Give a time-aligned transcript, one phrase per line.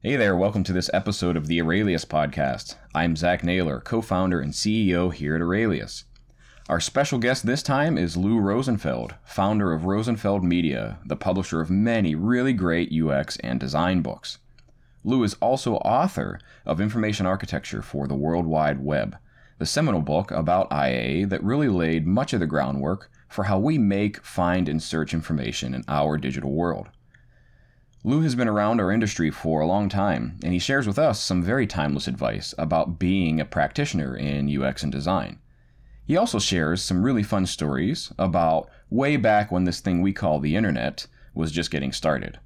[0.00, 2.76] Hey there, welcome to this episode of the Aurelius Podcast.
[2.94, 6.04] I'm Zack Naylor, co founder and CEO here at Aurelius.
[6.68, 11.68] Our special guest this time is Lou Rosenfeld, founder of Rosenfeld Media, the publisher of
[11.68, 14.38] many really great UX and design books.
[15.02, 19.16] Lou is also author of Information Architecture for the World Wide Web,
[19.58, 23.78] the seminal book about IA that really laid much of the groundwork for how we
[23.78, 26.88] make, find, and search information in our digital world.
[28.04, 31.20] Lou has been around our industry for a long time, and he shares with us
[31.20, 35.40] some very timeless advice about being a practitioner in UX and design.
[36.06, 40.38] He also shares some really fun stories about way back when this thing we call
[40.38, 42.38] the internet was just getting started.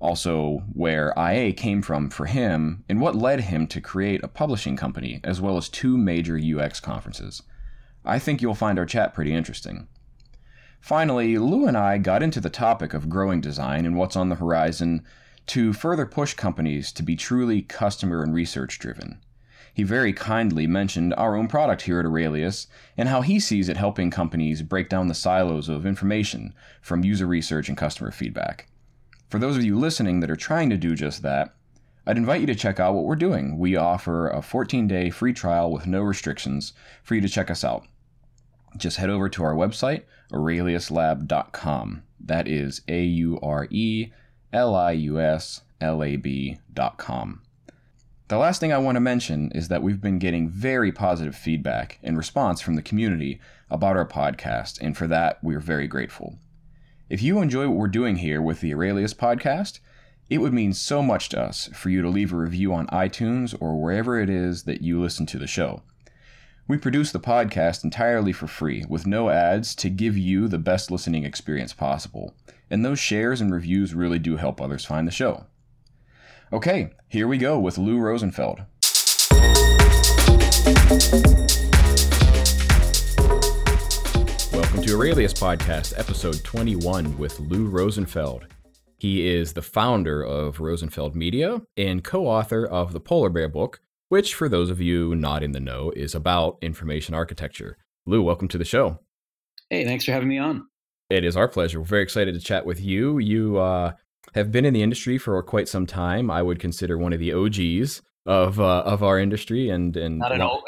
[0.00, 4.76] Also, where IA came from for him and what led him to create a publishing
[4.76, 7.42] company, as well as two major UX conferences.
[8.04, 9.88] I think you'll find our chat pretty interesting.
[10.80, 14.36] Finally, Lou and I got into the topic of growing design and what's on the
[14.36, 15.04] horizon
[15.46, 19.20] to further push companies to be truly customer and research driven.
[19.72, 23.76] He very kindly mentioned our own product here at Aurelius and how he sees it
[23.76, 28.68] helping companies break down the silos of information from user research and customer feedback.
[29.28, 31.54] For those of you listening that are trying to do just that,
[32.06, 33.58] I'd invite you to check out what we're doing.
[33.58, 37.62] We offer a 14 day free trial with no restrictions for you to check us
[37.62, 37.86] out.
[38.76, 42.02] Just head over to our website, aureliuslab.com.
[42.20, 44.10] That is A U R E
[44.52, 47.42] L I U S L A B.com.
[48.28, 51.98] The last thing I want to mention is that we've been getting very positive feedback
[52.02, 56.38] and response from the community about our podcast, and for that, we're very grateful.
[57.08, 59.80] If you enjoy what we're doing here with the Aurelius podcast,
[60.28, 63.52] it would mean so much to us for you to leave a review on iTunes
[63.60, 65.82] or wherever it is that you listen to the show.
[66.70, 70.88] We produce the podcast entirely for free, with no ads, to give you the best
[70.88, 72.32] listening experience possible.
[72.70, 75.46] And those shares and reviews really do help others find the show.
[76.52, 78.60] Okay, here we go with Lou Rosenfeld.
[84.52, 88.46] Welcome to Aurelius Podcast, episode 21 with Lou Rosenfeld.
[88.96, 93.80] He is the founder of Rosenfeld Media and co author of the Polar Bear book,
[94.10, 97.78] which, for those of you not in the know, is about information architecture.
[98.06, 98.98] Lou, welcome to the show.
[99.70, 100.66] Hey, thanks for having me on.
[101.08, 101.78] It is our pleasure.
[101.78, 103.18] We're very excited to chat with you.
[103.18, 103.92] You uh,
[104.34, 106.28] have been in the industry for quite some time.
[106.28, 110.32] I would consider one of the OGs of uh, of our industry, and and not
[110.32, 110.60] an OF.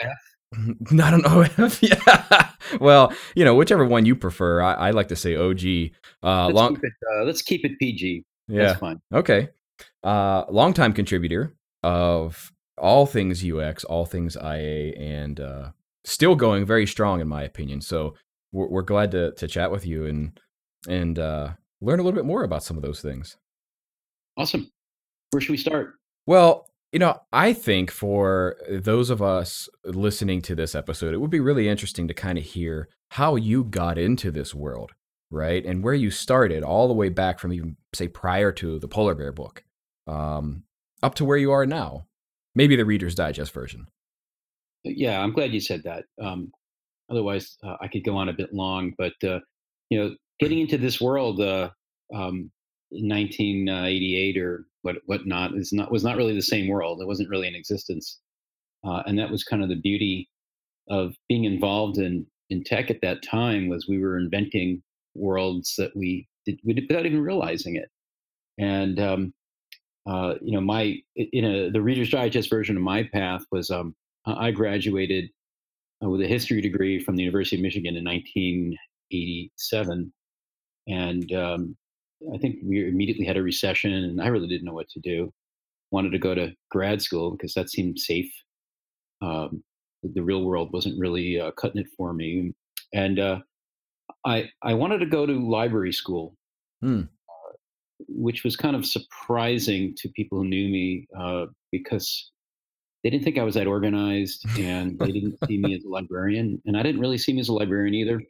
[0.92, 2.50] Not an OF, yeah.
[2.78, 4.60] well, you know, whichever one you prefer.
[4.60, 5.92] I, I like to say OG.
[6.22, 6.74] Uh, let's, long...
[6.74, 8.22] keep it, uh, let's keep it PG.
[8.48, 8.66] Yeah.
[8.66, 9.00] That's fine.
[9.14, 9.48] Okay.
[10.04, 15.70] Uh, longtime contributor of all things UX, all things IA, and uh,
[16.04, 17.80] still going very strong in my opinion.
[17.80, 18.14] So
[18.52, 20.38] we're, we're glad to to chat with you and
[20.88, 21.50] and uh,
[21.80, 23.36] learn a little bit more about some of those things.
[24.36, 24.70] Awesome.
[25.30, 25.94] Where should we start?
[26.26, 31.30] Well, you know, I think for those of us listening to this episode, it would
[31.30, 34.92] be really interesting to kind of hear how you got into this world,
[35.30, 35.64] right?
[35.64, 39.14] And where you started all the way back from even, say, prior to the Polar
[39.14, 39.64] Bear book
[40.06, 40.64] um,
[41.02, 42.06] up to where you are now
[42.54, 43.86] maybe the Reader's Digest version.
[44.84, 46.04] Yeah, I'm glad you said that.
[46.20, 46.52] Um,
[47.10, 48.92] otherwise, uh, I could go on a bit long.
[48.98, 49.40] But uh,
[49.90, 51.70] you know, getting into this world uh,
[52.14, 52.50] um,
[52.90, 57.00] 1988 or what whatnot is not was not really the same world.
[57.00, 58.18] It wasn't really in existence,
[58.84, 60.28] uh, and that was kind of the beauty
[60.88, 63.68] of being involved in in tech at that time.
[63.68, 64.82] Was we were inventing
[65.14, 67.90] worlds that we did, we did without even realizing it,
[68.58, 69.34] and um,
[70.06, 73.94] uh, you know, my in a the Reader's Digest version of my path was um,
[74.26, 75.30] I graduated
[76.02, 80.12] uh, with a history degree from the University of Michigan in 1987,
[80.88, 81.76] and um,
[82.34, 85.32] I think we immediately had a recession, and I really didn't know what to do.
[85.92, 88.32] Wanted to go to grad school because that seemed safe.
[89.20, 89.62] Um,
[90.02, 92.54] the real world wasn't really uh, cutting it for me,
[92.92, 93.38] and uh,
[94.26, 96.34] I I wanted to go to library school.
[96.80, 97.02] Hmm
[98.08, 102.30] which was kind of surprising to people who knew me uh, because
[103.02, 106.62] they didn't think I was that organized and they didn't see me as a librarian.
[106.66, 108.22] And I didn't really see me as a librarian either.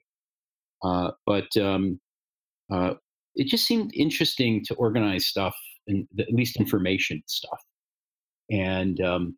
[0.83, 2.01] Uh, but um,
[2.73, 2.95] uh,
[3.35, 5.55] it just seemed interesting to organize stuff
[5.87, 7.61] and at least information stuff.
[8.51, 9.37] And um,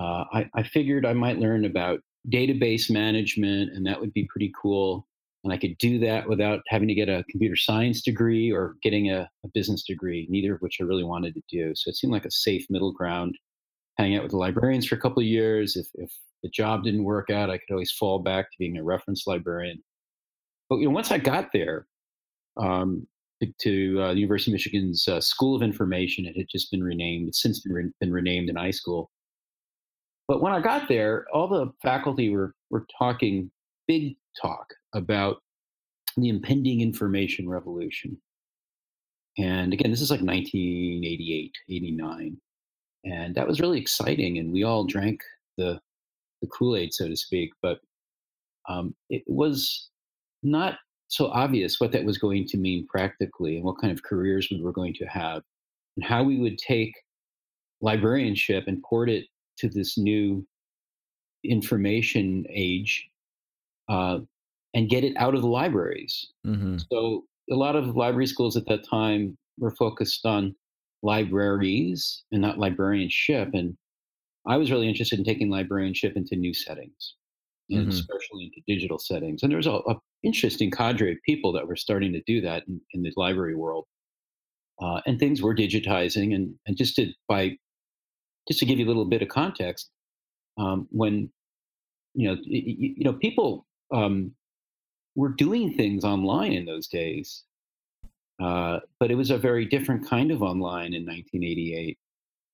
[0.00, 2.00] uh, I, I figured I might learn about
[2.30, 5.07] database management and that would be pretty cool
[5.44, 9.10] and I could do that without having to get a computer science degree or getting
[9.10, 11.72] a, a, business degree, neither of which I really wanted to do.
[11.76, 13.36] So it seemed like a safe middle ground.
[13.98, 15.76] Hang out with the librarians for a couple of years.
[15.76, 16.10] If, if
[16.42, 19.82] the job didn't work out, I could always fall back to being a reference librarian.
[20.68, 21.86] But you know, once I got there,
[22.56, 23.06] um,
[23.40, 26.26] to, to uh, the University of Michigan's uh, School of Information.
[26.26, 27.28] It had just been renamed.
[27.28, 29.06] It's since been, re- been renamed an iSchool.
[30.26, 33.50] But when I got there, all the faculty were were talking
[33.86, 35.38] big talk about
[36.16, 38.16] the impending information revolution.
[39.38, 42.36] And again, this is like 1988, 89.
[43.04, 44.38] And that was really exciting.
[44.38, 45.20] And we all drank
[45.56, 45.80] the,
[46.42, 47.50] the Kool Aid, so to speak.
[47.62, 47.78] But
[48.68, 49.88] um, it was
[50.42, 54.48] not so obvious what that was going to mean practically and what kind of careers
[54.50, 55.42] we were going to have
[55.96, 56.94] and how we would take
[57.80, 59.26] librarianship and port it
[59.56, 60.46] to this new
[61.44, 63.08] information age
[63.88, 64.18] uh,
[64.74, 66.28] and get it out of the libraries.
[66.46, 66.78] Mm-hmm.
[66.92, 70.54] So a lot of library schools at that time were focused on
[71.02, 73.50] libraries and not librarianship.
[73.54, 73.76] And
[74.46, 77.14] I was really interested in taking librarianship into new settings,
[77.70, 77.90] and Mm-hmm.
[77.90, 79.42] especially into digital settings.
[79.42, 82.64] And there was a, a interesting cadre of people that were starting to do that
[82.66, 83.86] in, in the library world.
[84.80, 87.56] Uh, and things were digitizing, and and just to by
[88.46, 89.90] just to give you a little bit of context,
[90.56, 91.30] um, when
[92.14, 94.32] you know y- y- you know people um,
[95.18, 97.42] were doing things online in those days,
[98.40, 101.98] uh, but it was a very different kind of online in 1988.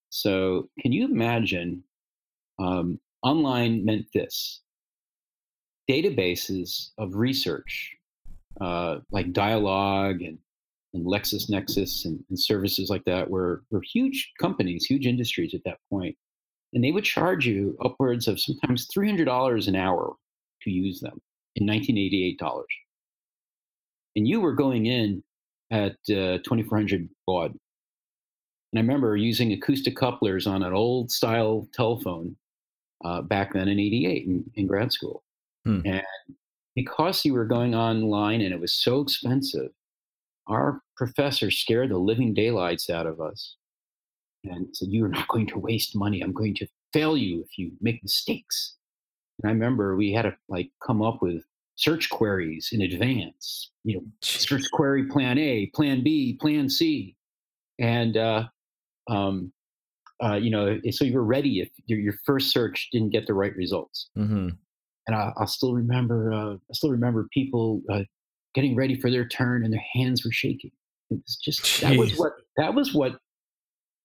[0.09, 1.85] So, can you imagine?
[2.59, 4.63] Um, online meant this
[5.91, 7.95] databases of research,
[8.63, 10.39] uh, like Dialog and,
[10.95, 15.81] and LexisNexis and, and services like that, were, were huge companies, huge industries at that
[15.91, 16.17] point.
[16.73, 20.15] And they would charge you upwards of sometimes $300 an hour
[20.63, 21.21] to use them
[21.57, 22.67] in 1988 dollars.
[24.17, 25.23] And you were going in
[25.71, 27.51] at uh, 2400 baud.
[28.73, 32.37] And I remember using acoustic couplers on an old style telephone
[33.05, 35.23] uh, back then in 88 in, in grad school.
[35.65, 35.81] Hmm.
[35.85, 36.03] And
[36.75, 39.71] because you were going online and it was so expensive,
[40.47, 43.57] our professor scared the living daylights out of us
[44.45, 46.21] and said, You are not going to waste money.
[46.21, 48.75] I'm going to fail you if you make mistakes.
[49.43, 51.43] And I remember we had to like come up with
[51.77, 57.17] search queries in advance, you know, search query plan A, plan B, plan C.
[57.79, 58.45] And, uh,
[59.11, 59.53] um,
[60.23, 63.35] uh, you know, so you were ready if your, your first search didn't get the
[63.35, 64.11] right results.
[64.17, 64.51] Mm-hmm.
[65.07, 68.03] And I, I still remember, uh, I still remember people uh,
[68.55, 70.71] getting ready for their turn and their hands were shaking.
[71.11, 73.19] It was just that was what that was what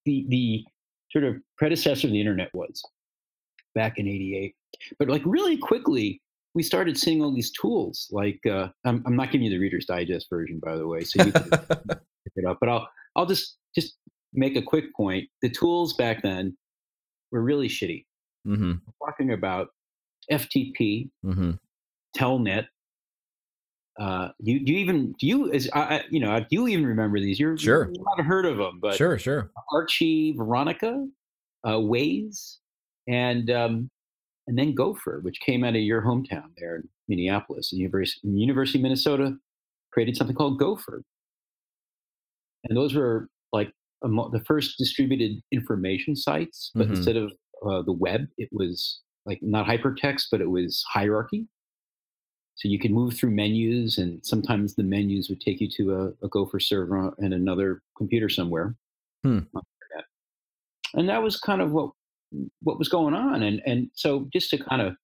[0.05, 0.65] the the
[1.11, 2.83] sort of predecessor of the internet was
[3.79, 4.53] back in '88.
[4.99, 6.21] But like really quickly,
[6.55, 8.07] we started seeing all these tools.
[8.11, 11.23] Like uh, I'm, I'm not giving you the Reader's Digest version, by the way, so
[11.23, 12.57] you can pick it up.
[12.59, 13.95] But I'll I'll just just
[14.33, 15.25] make a quick point.
[15.41, 16.57] The tools back then
[17.31, 18.05] were really shitty.
[18.47, 18.73] mm-hmm.
[19.05, 19.69] Talking about
[20.31, 21.51] FTP, Mm-hmm.
[22.17, 22.67] Telnet.
[23.99, 27.37] Uh, you you even do you is I, you know do you even remember these?
[27.39, 27.89] You're Sure.
[27.93, 29.51] you might have heard of them, but Sure, sure.
[29.73, 31.05] Archie, Veronica,
[31.67, 32.58] uh, WAIS,
[33.09, 33.89] and um,
[34.47, 37.71] and then Gopher, which came out of your hometown there in Minneapolis.
[37.71, 39.37] The University, University of Minnesota
[39.91, 41.03] created something called Gopher,
[42.63, 43.71] and those were like
[44.03, 46.71] amo- the first distributed information sites.
[46.75, 46.91] But Mhm.
[46.91, 47.31] instead of
[47.67, 51.47] uh, the web, it was like not hypertext, but it was hierarchy.
[52.55, 56.25] So you could move through menus, and sometimes the menus would take you to a,
[56.25, 58.75] a Gopher server and another computer somewhere
[59.23, 59.39] Hmm.
[60.93, 61.91] and that was kind of what
[62.61, 64.95] what was going on and and so just to kind of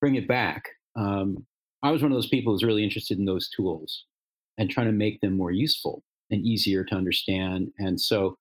[0.00, 0.64] bring it back
[0.96, 1.44] um,
[1.82, 4.04] i was one of those people who was really interested in those tools
[4.58, 8.36] and trying to make them more useful and easier to understand and so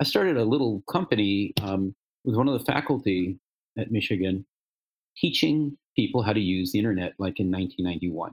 [0.00, 3.38] i started a little company um, with one of the faculty
[3.78, 4.44] at michigan
[5.16, 8.32] teaching people how to use the internet like in 1991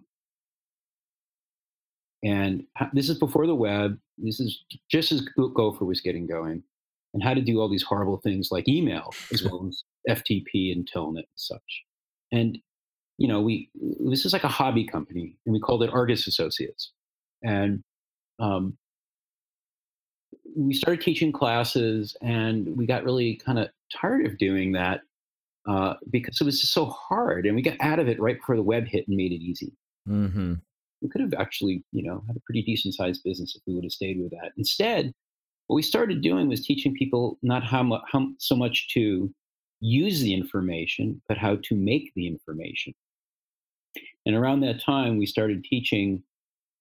[2.25, 3.97] and this is before the web.
[4.17, 6.63] This is just as gopher was getting going
[7.15, 10.87] and how to do all these horrible things like email as well as FTP and
[10.93, 11.83] Telnet and such.
[12.31, 12.59] And
[13.17, 16.91] you know, we this is like a hobby company, and we called it Argus Associates.
[17.41, 17.81] And
[18.39, 18.77] um,
[20.57, 24.99] we started teaching classes, and we got really kind of tired of doing that
[25.65, 27.45] uh, because it was just so hard.
[27.45, 29.71] And we got out of it right before the web hit and made it easy.
[30.09, 30.55] Mm-hmm.
[31.01, 33.85] We could have actually, you know, had a pretty decent sized business if we would
[33.85, 34.51] have stayed with that.
[34.57, 35.13] Instead,
[35.67, 39.33] what we started doing was teaching people not how, mu- how so much to
[39.79, 42.93] use the information, but how to make the information.
[44.25, 46.23] And around that time, we started teaching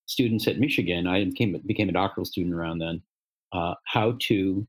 [0.06, 1.06] students at Michigan.
[1.06, 3.02] I became, became a doctoral student around then.
[3.52, 4.66] Uh, how to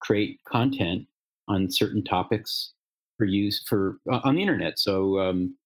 [0.00, 1.06] create content
[1.48, 2.72] on certain topics
[3.16, 4.78] for use for uh, on the internet.
[4.78, 5.56] So um,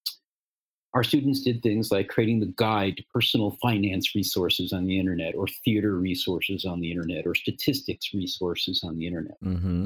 [0.93, 5.35] our students did things like creating the guide to personal finance resources on the internet,
[5.35, 9.41] or theater resources on the internet, or statistics resources on the internet.
[9.43, 9.85] Mm-hmm.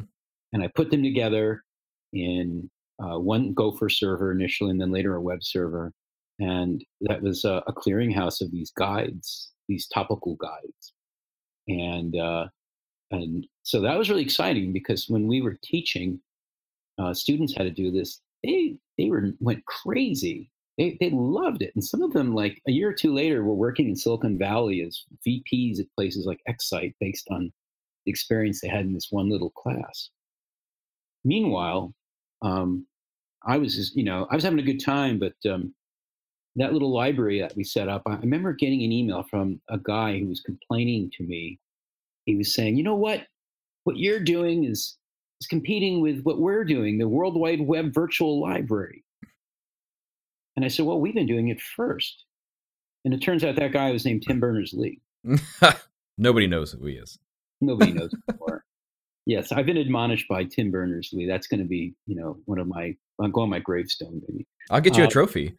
[0.54, 1.64] And I put them together
[2.14, 2.70] in
[3.00, 5.92] uh, one Gopher server initially, and then later a web server.
[6.40, 10.94] And that was a, a clearinghouse of these guides, these topical guides.
[11.68, 12.48] And uh,
[13.12, 16.20] and so that was really exciting because when we were teaching
[16.98, 20.50] uh, students how to do this, they they were went crazy.
[20.78, 23.56] They they loved it, and some of them, like a year or two later, were
[23.56, 27.52] working in Silicon Valley as VPs at places like Excite, based on
[28.06, 30.10] the experience they had in this one little class.
[31.24, 31.94] Meanwhile,
[32.42, 32.86] um,
[33.46, 35.74] I was just, you know I was having a good time, but um,
[36.58, 40.20] that little library that we set up, I remember getting an email from a guy
[40.20, 41.58] who was complaining to me.
[42.26, 43.28] He was saying, "You know what?
[43.86, 44.98] What you're doing is
[45.40, 49.05] is competing with what we're doing, the World Wide Web Virtual Library."
[50.56, 52.24] And I said, "Well, we've been doing it first.
[53.04, 55.00] And it turns out that guy was named Tim Berners Lee.
[56.18, 57.20] Nobody knows who he is.
[57.62, 58.64] Nobody knows before.
[59.28, 61.26] Yes, I've been admonished by Tim Berners Lee.
[61.28, 62.96] That's going to be, you know, one of my.
[63.22, 64.46] I'm going my gravestone, maybe.
[64.70, 65.54] I'll get you a Uh, trophy.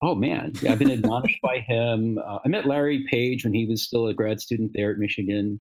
[0.00, 2.18] Oh man, yeah, I've been admonished by him.
[2.18, 5.60] Uh, I met Larry Page when he was still a grad student there at Michigan.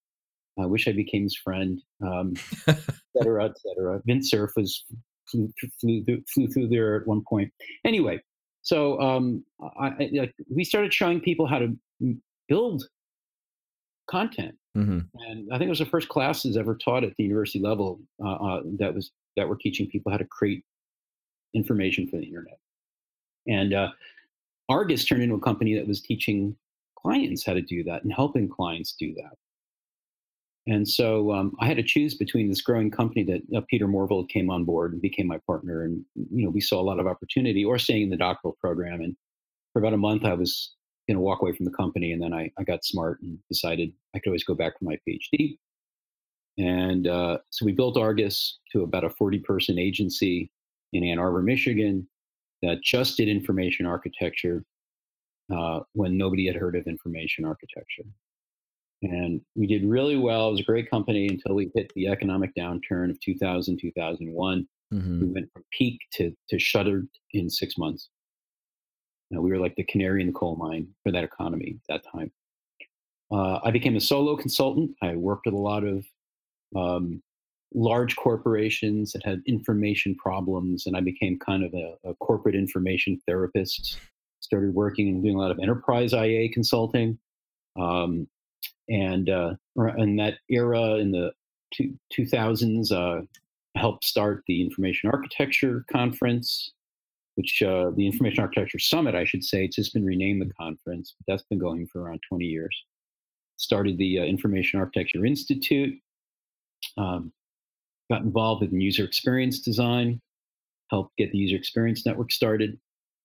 [0.60, 2.34] I wish I became his friend, um,
[2.68, 2.80] et
[3.16, 4.02] cetera, et cetera.
[4.06, 4.86] Vint Cerf was
[5.30, 6.04] flew, flew,
[6.34, 7.52] flew through there at one point.
[7.86, 8.20] Anyway,
[8.68, 9.46] so um,
[9.80, 11.74] I, I, like, we started showing people how to
[12.50, 12.84] build
[14.10, 17.60] content, hmm and I think it was the first classes ever taught at the university
[17.60, 20.66] level uh, uh, that was that were teaching people how to create
[21.54, 22.60] information for the internet.
[23.48, 23.92] And uh,
[24.68, 26.54] Argus turned into a company that was teaching
[27.02, 29.38] clients how to do that and helping clients do that.
[30.68, 34.26] And so um, I had to choose between this growing company that uh, Peter Morville
[34.26, 37.08] came on board and became my partner, and you know we saw a lot of
[37.08, 39.00] opportunity, or staying in the doctoral program.
[39.02, 39.16] And
[39.72, 40.74] for about a month, I was
[41.08, 43.94] going to walk away from the company, and then I, I got smart and decided
[44.14, 45.58] I could always go back for my PhD.
[46.58, 50.52] And uh, so we built Argus to about a 40 person agency
[50.92, 52.08] in Ann Arbor, Michigan,
[52.62, 54.66] that just did information architecture
[55.56, 58.04] uh, when nobody had heard of information architecture.
[59.04, 60.50] And we did really well.
[60.50, 64.68] It was a great company until we hit the economic downturn of 2000, 2001.
[64.92, 68.10] hmm We went from peak to, to shuttered in six months.
[69.30, 72.12] Now, we were like the canary in the coal mine for that economy at that
[72.12, 72.32] time.
[73.30, 74.92] Uh, I became a solo consultant.
[75.02, 76.06] I worked with a lot of
[76.76, 77.22] um,
[77.74, 83.20] large corporations that had information problems, and I became kind of a, a corporate information
[83.28, 84.00] therapist.
[84.40, 87.20] Started working and doing a lot of enterprise IA consulting.
[87.78, 88.28] Um,
[88.90, 89.54] and uh,
[89.98, 91.32] in that era, in the
[91.74, 93.26] two, 2000s, uh,
[93.76, 96.72] helped start the Information Architecture Conference,
[97.36, 101.14] which uh, the Information Architecture Summit, I should say, it's just been renamed the conference,
[101.18, 102.76] but that's been going for around 20 years.
[103.58, 105.96] Started the uh, Information Architecture Institute,
[106.98, 107.32] um,
[108.10, 110.22] got involved in user experience design,
[110.90, 112.80] helped get the user experience network started,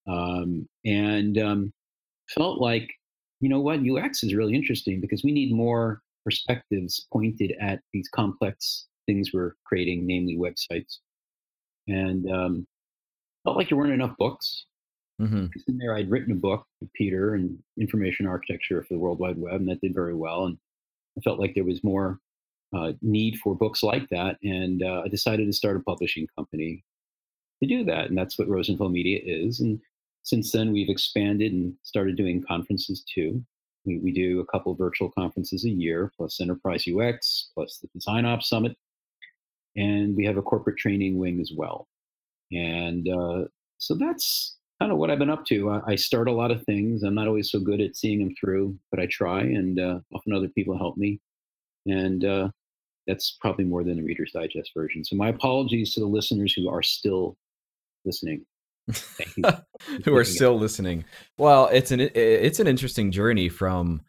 [0.08, 1.72] um, and um,
[2.28, 2.90] felt like,
[3.42, 8.08] you know what, UX is really interesting because we need more perspectives pointed at these
[8.08, 10.98] complex things we're creating, namely websites.
[11.88, 12.66] And um,
[13.42, 14.66] felt like there weren't enough books.
[15.18, 19.18] hmm In there, I'd written a book with Peter and information architecture for the World
[19.18, 20.46] Wide Web, and that did very well.
[20.46, 20.56] And
[21.18, 22.20] I felt like there was more
[22.72, 26.84] uh, need for books like that, and uh, I decided to start a publishing company
[27.60, 29.58] to do that, and that's what Rosenfeld Media is.
[29.58, 29.80] And
[30.22, 33.44] since then, we've expanded and started doing conferences too.
[33.84, 38.24] We, we do a couple virtual conferences a year, plus Enterprise UX, plus the Design
[38.24, 38.76] Ops Summit,
[39.76, 41.88] and we have a corporate training wing as well.
[42.52, 43.44] And uh,
[43.78, 45.70] so that's kind of what I've been up to.
[45.70, 47.02] I, I start a lot of things.
[47.02, 50.32] I'm not always so good at seeing them through, but I try, and uh, often
[50.32, 51.20] other people help me.
[51.86, 52.50] And uh,
[53.08, 55.04] that's probably more than the Reader's Digest version.
[55.04, 57.36] So my apologies to the listeners who are still
[58.04, 58.44] listening.
[60.04, 61.04] Who are still listening?
[61.38, 64.02] Well, it's an it's an interesting journey from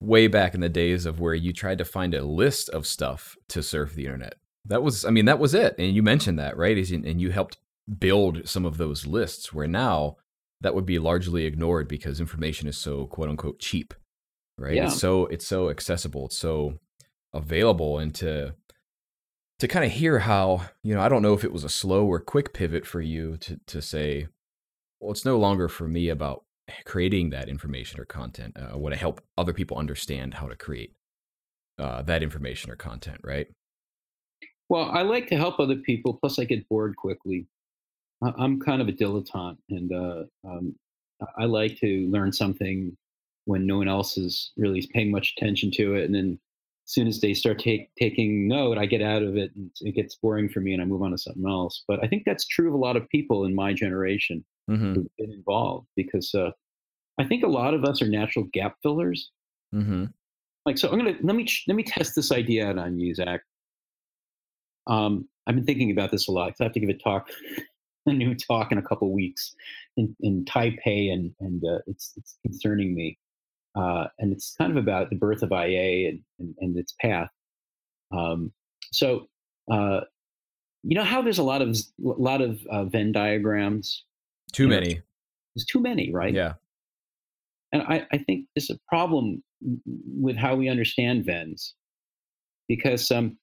[0.00, 3.36] way back in the days of where you tried to find a list of stuff
[3.48, 4.34] to surf the internet.
[4.64, 5.76] That was, I mean, that was it.
[5.78, 6.76] And you mentioned that, right?
[6.90, 7.58] And you helped
[7.98, 10.16] build some of those lists where now
[10.60, 13.94] that would be largely ignored because information is so quote unquote cheap,
[14.58, 14.74] right?
[14.74, 14.86] Yeah.
[14.86, 16.78] It's so it's so accessible, it's so
[17.32, 18.54] available, and to
[19.58, 22.06] to kind of hear how you know I don't know if it was a slow
[22.06, 24.28] or quick pivot for you to to say,
[25.00, 26.44] well, it's no longer for me about
[26.84, 28.56] creating that information or content.
[28.60, 30.92] Uh, I want to help other people understand how to create
[31.78, 33.46] uh, that information or content, right?
[34.68, 36.14] Well, I like to help other people.
[36.14, 37.46] Plus, I get bored quickly.
[38.22, 40.74] I'm kind of a dilettante, and uh, um,
[41.38, 42.96] I like to learn something
[43.44, 46.38] when no one else is really paying much attention to it, and then
[46.86, 50.16] soon as they start take, taking note, I get out of it and it gets
[50.16, 51.84] boring for me and I move on to something else.
[51.86, 54.94] But I think that's true of a lot of people in my generation Mm-hmm.
[54.94, 56.50] who've been involved because uh,
[57.20, 59.30] I think a lot of us are natural gap fillers.
[59.72, 60.06] Mm-hmm.
[60.64, 63.42] Like, so I'm gonna let me let me test this idea out on you, Zack.
[64.88, 67.28] Um, I've been thinking about this a lot because I have to give a talk,
[68.06, 69.54] a new talk in a couple weeks
[69.96, 73.16] in, in Taipei, and and uh, it's it's concerning me,
[73.76, 77.28] uh, and it's kind of about the birth of IA and and, and its path.
[78.16, 78.52] Um,
[78.92, 79.28] so,
[79.70, 80.00] uh,
[80.82, 84.04] you know how there's a lot of a lot of uh, Venn diagrams.
[84.52, 85.00] Too You know, many.
[85.54, 86.32] There's too many, right?
[86.34, 86.54] Yeah.
[87.72, 89.42] and I, I think there's a problem
[90.20, 91.74] with how we understand Venns
[92.68, 93.36] because um,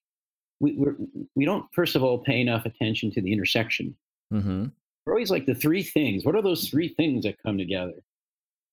[0.59, 0.95] we we're,
[1.35, 3.95] we don't first of all pay enough attention to the intersection.
[4.33, 4.65] Mm-hmm.
[5.05, 6.23] We're always like the three things.
[6.25, 7.93] What are those three things that come together?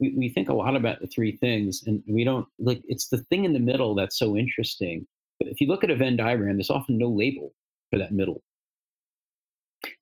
[0.01, 2.83] We we think a lot about the three things, and we don't like.
[2.89, 5.07] It's the thing in the middle that's so interesting.
[5.39, 7.53] But if you look at a Venn diagram, there's often no label
[7.91, 8.43] for that middle.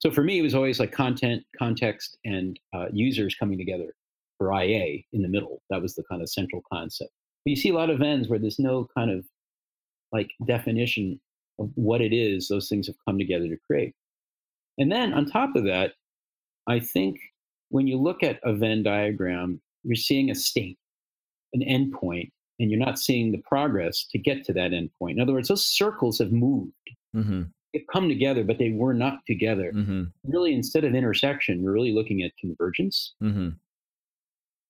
[0.00, 3.94] So for me, it was always like content, context, and uh, users coming together
[4.36, 5.62] for IA in the middle.
[5.70, 7.10] That was the kind of central concept.
[7.44, 9.24] But you see a lot of Venns where there's no kind of
[10.12, 11.20] like definition
[11.58, 13.94] of what it is those things have come together to create.
[14.78, 15.92] And then on top of that,
[16.68, 17.18] I think
[17.70, 20.78] when you look at a Venn diagram, you're seeing a state,
[21.52, 22.30] an endpoint,
[22.60, 25.12] and you're not seeing the progress to get to that endpoint.
[25.12, 26.72] In other words, those circles have moved.
[27.14, 27.42] Mm-hmm.
[27.72, 29.72] They've come together, but they were not together.
[29.74, 30.04] Mm-hmm.
[30.24, 33.14] Really, instead of intersection, we're really looking at convergence.
[33.22, 33.50] Mm-hmm.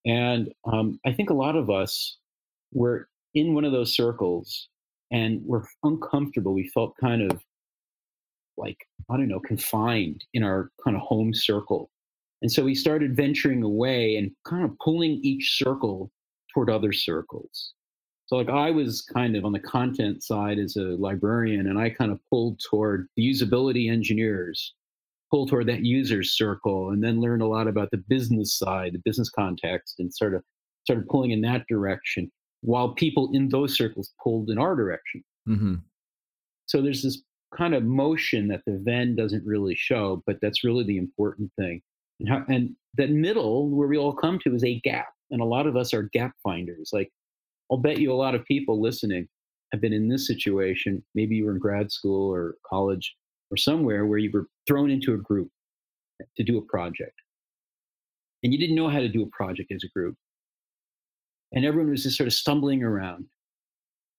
[0.04, 2.18] And um, I think a lot of us
[2.72, 4.68] were in one of those circles
[5.10, 6.54] and were uncomfortable.
[6.54, 7.40] We felt kind of
[8.56, 8.78] like,
[9.10, 11.90] I don't know, confined in our kind of home circle.
[12.42, 16.10] And so we started venturing away and kind of pulling each circle
[16.54, 17.74] toward other circles.
[18.26, 21.88] So, like, I was kind of on the content side as a librarian, and I
[21.88, 24.74] kind of pulled toward the usability engineers,
[25.30, 29.02] pulled toward that user circle, and then learned a lot about the business side, the
[29.04, 30.44] business context, and sort of
[30.84, 35.24] started pulling in that direction, while people in those circles pulled in our direction.
[35.48, 35.74] Mm-hmm.
[36.66, 37.22] So there's this
[37.56, 41.80] kind of motion that the Venn doesn't really show, but that's really the important thing.
[42.20, 45.76] And, that middle, where we all come to, is a gap, and a lot of
[45.76, 46.90] us are gap finders.
[46.92, 47.12] Like
[47.70, 49.28] I'll bet you a lot of people listening
[49.72, 51.04] have been in this situation.
[51.14, 53.14] Maybe you were in grad school or college
[53.50, 55.48] or somewhere where you were thrown into a group
[56.36, 57.12] to do a project.
[58.42, 60.16] And you didn't know how to do a project as a group.
[61.52, 63.26] And everyone was just sort of stumbling around.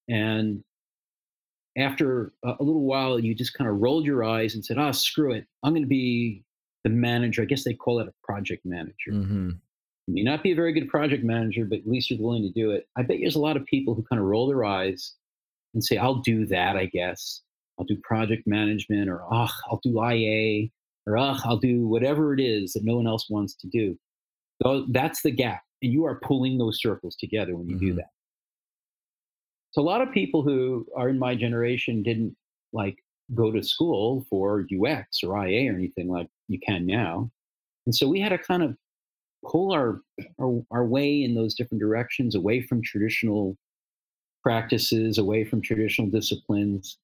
[0.08, 0.64] And
[1.78, 5.34] after a little while, you just kind of rolled your eyes and said, oh, screw
[5.34, 5.46] it.
[5.64, 6.44] I'm going to be
[6.84, 7.42] the manager.
[7.42, 9.12] I guess they call it a project manager.
[9.12, 9.50] Mm-hmm.
[10.08, 12.50] You may not be a very good project manager, but at least you're willing to
[12.52, 12.88] do it.
[12.98, 15.14] I bet there's a lot of people who kind of roll their eyes
[15.74, 17.42] and say, I'll do that, I guess.
[17.78, 20.68] I'll do project management, or oh, I'll do IA,
[21.06, 23.98] or oh, I'll do whatever it is that no one else wants to do.
[24.64, 25.62] So that's the gap.
[25.82, 27.98] And you are pulling those circles together when you do Mhm.
[27.98, 28.10] that.
[29.72, 32.36] So a lot of people who are in my generation didn't
[32.74, 32.98] like
[33.36, 37.30] go to school for UX or IA or anything like you can now.
[37.86, 38.76] And so we had to kind of
[39.46, 40.02] pull our,
[40.40, 43.58] our our way in those different directions away from traditional
[44.44, 46.98] practices, away from traditional disciplines,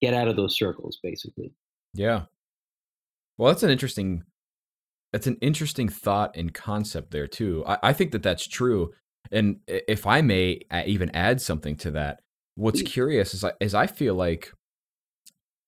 [0.00, 1.52] get out of those circles basically.
[1.94, 2.22] Yeah.
[3.38, 4.24] Well, that's an interesting.
[5.12, 7.62] That's an interesting thought and concept there too.
[7.66, 8.92] I, I think that that's true.
[9.30, 12.20] And if I may even add something to that,
[12.56, 12.92] what's Please.
[12.92, 14.52] curious is I, is I feel like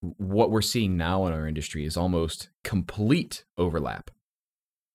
[0.01, 4.11] what we're seeing now in our industry is almost complete overlap.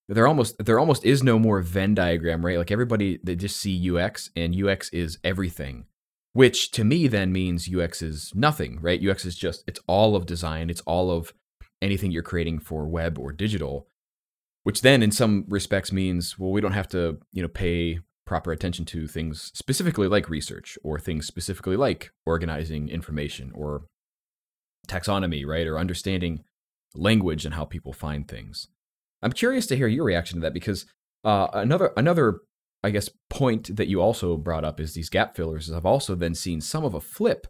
[0.07, 2.57] There almost there almost is no more Venn diagram, right?
[2.57, 5.85] Like everybody they just see UX and UX is everything.
[6.33, 9.05] Which to me then means UX is nothing, right?
[9.05, 11.33] UX is just it's all of design, it's all of
[11.81, 13.87] anything you're creating for web or digital,
[14.63, 18.51] which then in some respects means well we don't have to, you know, pay proper
[18.51, 23.83] attention to things specifically like research or things specifically like organizing information or
[24.87, 25.67] taxonomy, right?
[25.67, 26.43] Or understanding
[26.93, 28.67] language and how people find things.
[29.21, 30.85] I'm curious to hear your reaction to that because
[31.23, 32.41] uh, another another
[32.83, 35.67] I guess point that you also brought up is these gap fillers.
[35.67, 37.47] Is I've also then seen some of a flip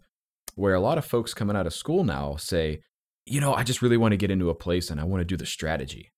[0.56, 2.82] where a lot of folks coming out of school now say,
[3.26, 5.26] you know, I just really want to get into a place and I want to
[5.26, 6.12] do the strategy.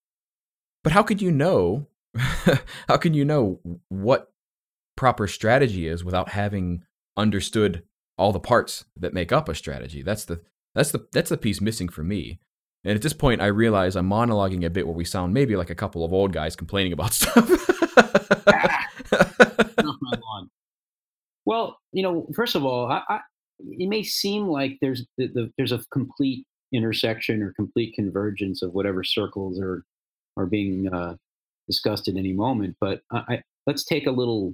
[0.83, 1.87] But how could you know?
[2.87, 4.31] how can you know what
[4.95, 6.83] proper strategy is without having
[7.17, 7.83] understood
[8.17, 10.01] all the parts that make up a strategy?
[10.01, 10.41] That's the
[10.75, 12.39] that's the that's the piece missing for me.
[12.85, 15.69] And at this point, I realize I'm monologuing a bit where we sound maybe like
[15.69, 17.49] a couple of old guys complaining about stuff.
[21.45, 23.19] well, you know, first of all, I, I,
[23.59, 28.73] it may seem like there's the, the, there's a complete intersection or complete convergence of
[28.73, 29.85] whatever circles are
[30.35, 31.15] are being uh,
[31.67, 32.75] discussed at any moment.
[32.81, 34.53] But I, let's take a little,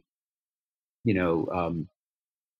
[1.03, 1.87] you know, um,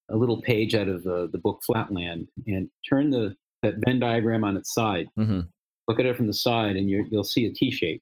[0.10, 4.44] a little page out of the, the book Flatland and turn the that Venn diagram
[4.44, 5.08] on its side.
[5.18, 5.42] Mm-hmm.
[5.88, 8.02] Look at it from the side, and you will see a T shape.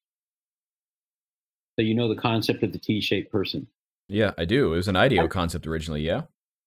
[1.78, 3.67] So you know the concept of the T-shaped person.
[4.08, 4.74] Yeah, I do.
[4.74, 6.02] It was an IDEO concept originally.
[6.02, 6.24] Yeah.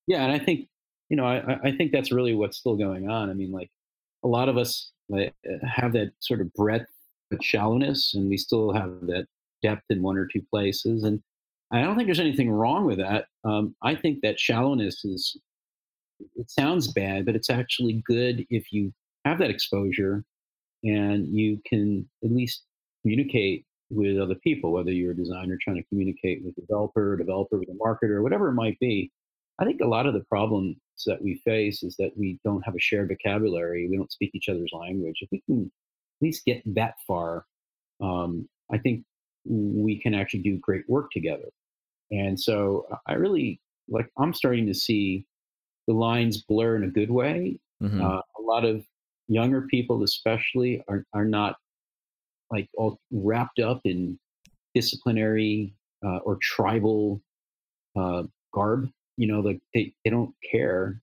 [0.06, 0.68] Yeah, and I think
[1.08, 3.28] you know I, I think that's really what's still going on.
[3.28, 3.70] I mean, like
[4.24, 4.92] a lot of us
[5.64, 6.86] have that sort of breadth
[7.30, 9.26] but shallowness, and we still have that
[9.62, 11.04] depth in one or two places.
[11.04, 11.22] And
[11.72, 13.26] I don't think there's anything wrong with that.
[13.44, 15.36] Um, I think that shallowness is,
[16.36, 18.92] it sounds bad, but it's actually good if you
[19.24, 20.24] have that exposure
[20.82, 22.64] and you can at least
[23.02, 27.58] communicate with other people, whether you're a designer trying to communicate with a developer, developer
[27.58, 29.10] with a marketer, whatever it might be.
[29.58, 32.74] I think a lot of the problems that we face is that we don't have
[32.74, 33.88] a shared vocabulary.
[33.90, 35.16] We don't speak each other's language.
[35.20, 35.70] If we can
[36.20, 37.44] at least get that far,
[38.00, 39.04] um, I think
[39.44, 41.48] we can actually do great work together.
[42.10, 45.26] And so I really like, I'm starting to see
[45.86, 47.58] the lines blur in a good way.
[47.82, 48.02] Mm-hmm.
[48.02, 48.84] Uh, a lot of
[49.28, 51.56] younger people, especially, are, are not
[52.50, 54.18] like all wrapped up in
[54.74, 57.20] disciplinary uh, or tribal
[57.96, 58.88] uh, garb.
[59.16, 61.00] You know, like they, they don't care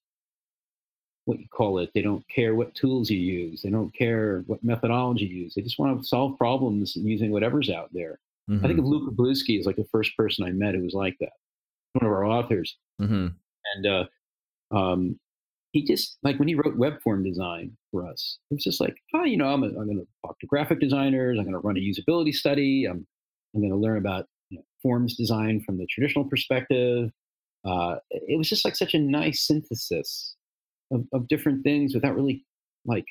[1.25, 1.91] what you call it.
[1.93, 3.61] They don't care what tools you use.
[3.61, 5.55] They don't care what methodology you use.
[5.55, 8.19] They just want to solve problems using whatever's out there.
[8.49, 8.63] Mm-hmm.
[8.63, 8.93] I think mm-hmm.
[8.93, 11.33] of Luke Wroblewski as like the first person I met who was like that.
[11.93, 12.77] One of our authors.
[13.01, 13.27] Mm-hmm.
[13.75, 14.05] And uh,
[14.71, 15.19] um,
[15.71, 18.97] he just like when he wrote web form design for us, it was just like,
[19.13, 21.37] oh, you know, I'm, I'm going to talk to graphic designers.
[21.37, 22.85] I'm going to run a usability study.
[22.85, 23.05] I'm
[23.53, 27.11] I'm going to learn about you know, forms design from the traditional perspective.
[27.65, 30.35] Uh, it was just like such a nice synthesis
[30.91, 32.45] of, of different things without really
[32.85, 33.05] like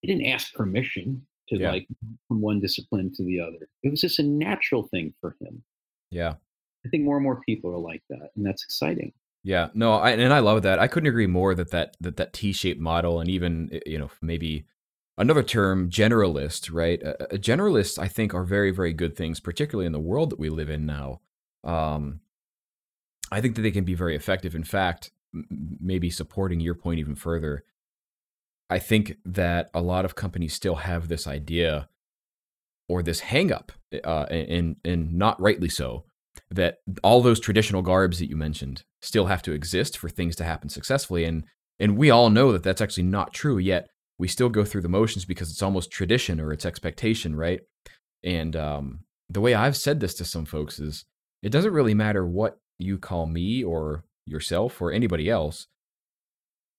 [0.00, 1.70] he didn't ask permission to yeah.
[1.70, 1.86] like
[2.28, 3.68] from one discipline to the other.
[3.82, 5.62] It was just a natural thing for him.
[6.10, 6.34] Yeah.
[6.84, 9.12] I think more and more people are like that, and that's exciting.
[9.46, 10.80] Yeah, no, I, and I love that.
[10.80, 14.10] I couldn't agree more that that that, that T-shaped model, and even eh, you know
[14.20, 14.66] maybe
[15.16, 17.00] another term, generalist, right?
[17.00, 20.40] A, a, generalist, I think, are very very good things, particularly in the world that
[20.40, 21.20] we live in now.
[21.62, 22.22] Um,
[23.30, 24.56] I think that they can be very effective.
[24.56, 25.46] In fact, m-
[25.80, 27.62] maybe supporting your point even further.
[28.68, 31.88] I think that a lot of companies still have this idea
[32.88, 33.68] or this hangup,
[34.02, 36.04] uh, and and not rightly so,
[36.50, 40.44] that all those traditional garbs that you mentioned still have to exist for things to
[40.44, 41.24] happen successfully.
[41.24, 41.44] And
[41.78, 44.88] and we all know that that's actually not true yet we still go through the
[44.88, 47.60] motions because it's almost tradition or it's expectation right?
[48.24, 51.04] And um, the way i've said this to some folks is
[51.42, 55.66] it doesn't really matter what you call me or yourself or anybody else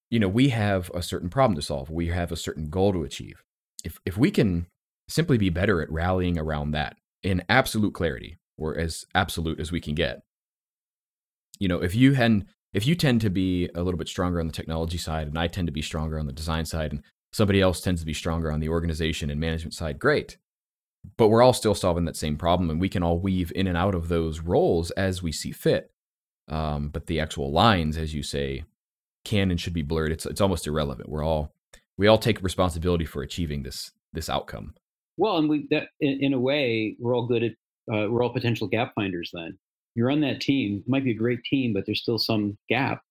[0.09, 1.89] you know we have a certain problem to solve.
[1.89, 3.43] We have a certain goal to achieve.
[3.83, 4.67] If if we can
[5.07, 9.79] simply be better at rallying around that in absolute clarity or as absolute as we
[9.79, 10.21] can get.
[11.59, 14.47] You know, if you had if you tend to be a little bit stronger on
[14.47, 17.61] the technology side and I tend to be stronger on the design side and somebody
[17.61, 20.37] else tends to be stronger on the organization and management side, great.
[21.17, 23.77] But we're all still solving that same problem and we can all weave in and
[23.77, 25.91] out of those roles as we see fit.
[26.49, 28.63] Um, but the actual lines, as you say,
[29.25, 30.11] can and should be blurred.
[30.11, 31.09] It's it's almost irrelevant.
[31.09, 31.53] We're all
[31.97, 34.73] we all take responsibility for achieving this this outcome.
[35.17, 37.51] Well, and we that in, in a way we're all good at
[37.91, 39.57] uh, we're all potential gap finders then.
[39.95, 43.01] You're on that team, it might be a great team, but there's still some gap.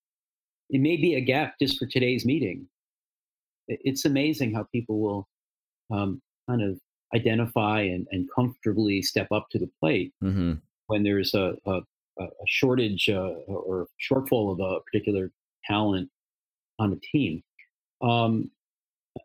[0.71, 2.69] It may be a gap just for today's meeting.
[3.69, 5.29] It's amazing how people will
[5.91, 6.79] um, kind of
[7.15, 10.55] identify and, and comfortably step up to the plate mm-hmm.
[10.87, 11.81] when there's a, a,
[12.21, 15.31] a shortage uh, or shortfall of a particular
[15.65, 16.09] talent
[16.79, 17.43] on a team.
[18.03, 18.51] Um,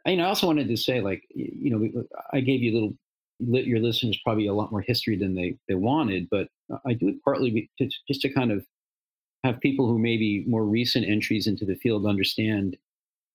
[0.06, 2.94] and I also wanted to say, like, you know, I gave you a little
[3.42, 6.48] your listeners probably a lot more history than they they wanted, but
[6.86, 8.66] I do it partly to, just to kind of
[9.44, 12.78] have people who maybe more recent entries into the field understand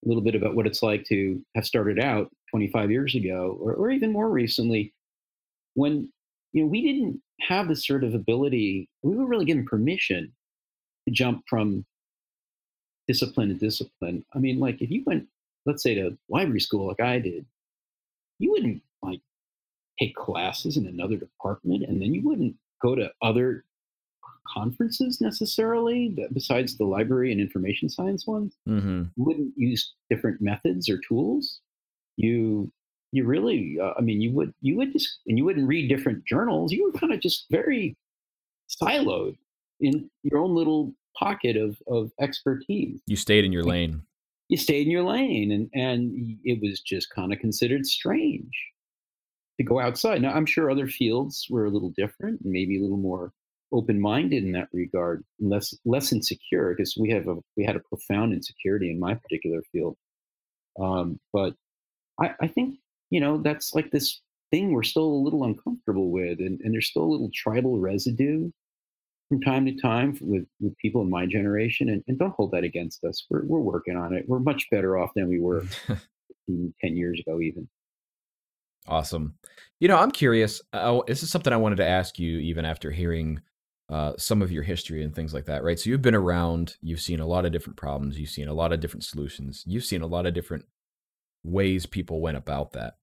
[0.05, 3.73] a little bit about what it's like to have started out 25 years ago, or,
[3.73, 4.93] or even more recently,
[5.73, 6.11] when
[6.53, 8.89] you know we didn't have this sort of ability.
[9.03, 10.31] We were really given permission
[11.07, 11.85] to jump from
[13.07, 14.23] discipline to discipline.
[14.33, 15.27] I mean, like if you went,
[15.65, 17.45] let's say, to library school like I did,
[18.39, 18.81] you wouldn't
[19.99, 23.63] take classes in another department and then you wouldn't go to other
[24.47, 29.03] conferences necessarily besides the library and information science ones mm-hmm.
[29.15, 31.59] you wouldn't use different methods or tools
[32.15, 32.71] you
[33.11, 36.25] you really, uh, I mean, you would you would just and you wouldn't read different
[36.25, 36.71] journals.
[36.71, 37.95] You were kind of just very
[38.69, 39.37] siloed
[39.79, 42.99] in your own little pocket of of expertise.
[43.07, 44.01] You stayed in your lane.
[44.49, 48.51] You stayed in your lane, and and it was just kind of considered strange
[49.57, 50.21] to go outside.
[50.21, 53.31] Now, I'm sure other fields were a little different, and maybe a little more
[53.73, 58.33] open-minded in that regard, less less insecure because we have a we had a profound
[58.33, 59.97] insecurity in my particular field.
[60.79, 61.55] Um, but
[62.19, 62.77] I, I think
[63.09, 66.89] you know that's like this thing we're still a little uncomfortable with, and, and there's
[66.89, 68.49] still a little tribal residue
[69.29, 71.89] from time to time with, with people in my generation.
[71.89, 73.25] And, and don't hold that against us.
[73.29, 74.25] We're, we're working on it.
[74.27, 75.65] We're much better off than we were
[76.47, 77.67] 10 years ago, even.
[78.87, 79.35] Awesome.
[79.79, 80.61] You know, I'm curious.
[80.73, 83.41] Uh, this is something I wanted to ask you even after hearing
[83.89, 85.79] uh, some of your history and things like that, right?
[85.79, 88.73] So you've been around, you've seen a lot of different problems, you've seen a lot
[88.73, 90.65] of different solutions, you've seen a lot of different
[91.43, 92.95] ways people went about that.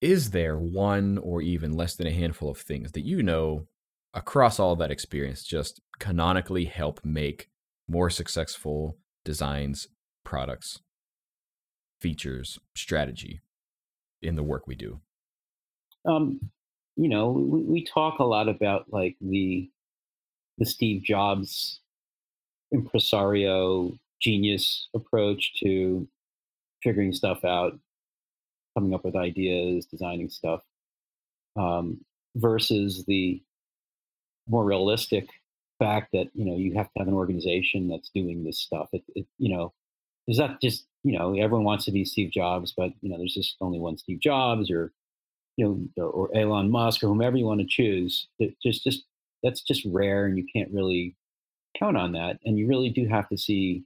[0.00, 3.66] Is there one or even less than a handful of things that you know
[4.14, 7.48] across all that experience just canonically help make
[7.88, 9.88] more successful designs,
[10.24, 10.80] products,
[12.00, 13.40] features, strategy
[14.22, 15.00] in the work we do?
[16.06, 16.40] Um,
[16.96, 19.70] you know, we, we talk a lot about like the
[20.58, 21.80] the Steve Jobs
[22.72, 26.08] impresario genius approach to
[26.82, 27.78] figuring stuff out,
[28.76, 30.60] coming up with ideas, designing stuff,
[31.56, 32.00] um,
[32.34, 33.40] versus the
[34.48, 35.28] more realistic
[35.78, 38.88] fact that you know you have to have an organization that's doing this stuff.
[38.92, 39.72] It, it you know,
[40.26, 43.34] is that just you know everyone wants to be Steve Jobs, but you know there's
[43.34, 44.92] just only one Steve Jobs, or
[45.56, 48.28] you know, or Elon Musk, or whomever you want to choose.
[48.38, 49.04] It just, just
[49.42, 51.16] that's just rare, and you can't really
[51.78, 52.38] count on that.
[52.44, 53.84] And you really do have to see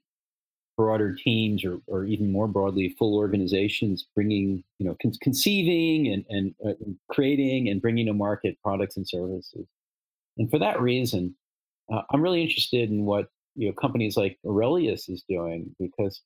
[0.77, 6.25] broader teams, or, or even more broadly, full organizations bringing, you know, con- conceiving and
[6.29, 6.75] and uh,
[7.11, 9.67] creating and bringing to market products and services.
[10.39, 11.35] And for that reason,
[11.93, 16.21] uh, I'm really interested in what you know companies like Aurelius is doing because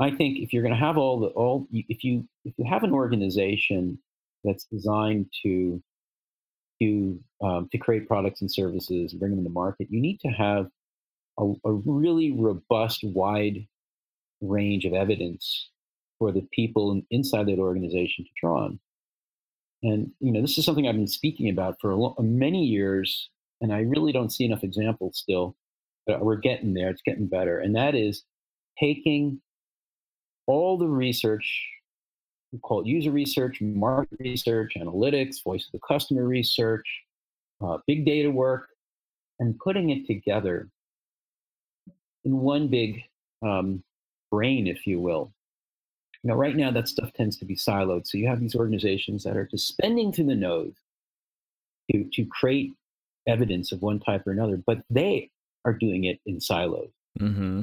[0.00, 2.84] I think if you're going to have all the all if you if you have
[2.84, 3.98] an organization
[4.42, 5.82] that's designed to
[6.80, 10.28] to um, to create products and services and bring them to market, you need to
[10.28, 10.68] have
[11.38, 13.66] a, a really robust, wide
[14.40, 15.70] range of evidence
[16.18, 18.80] for the people inside that organization to draw on.
[19.82, 23.28] And you know, this is something I've been speaking about for lo- many years,
[23.60, 25.56] and I really don't see enough examples still.
[26.06, 28.24] But we're getting there; it's getting better, and that is
[28.78, 29.42] taking
[30.50, 31.46] all the research
[32.52, 36.86] we call it user research, market research, analytics, voice of the customer research,
[37.60, 38.68] uh, big data work,
[39.38, 40.68] and putting it together
[42.24, 43.02] in one big
[43.42, 43.82] um,
[44.30, 45.32] brain, if you will.
[46.22, 48.06] Now, right now, that stuff tends to be siloed.
[48.06, 50.74] So you have these organizations that are just spending through the nose
[51.90, 52.72] to, to create
[53.26, 55.30] evidence of one type or another, but they
[55.64, 56.90] are doing it in silos.
[57.18, 57.62] Mm-hmm.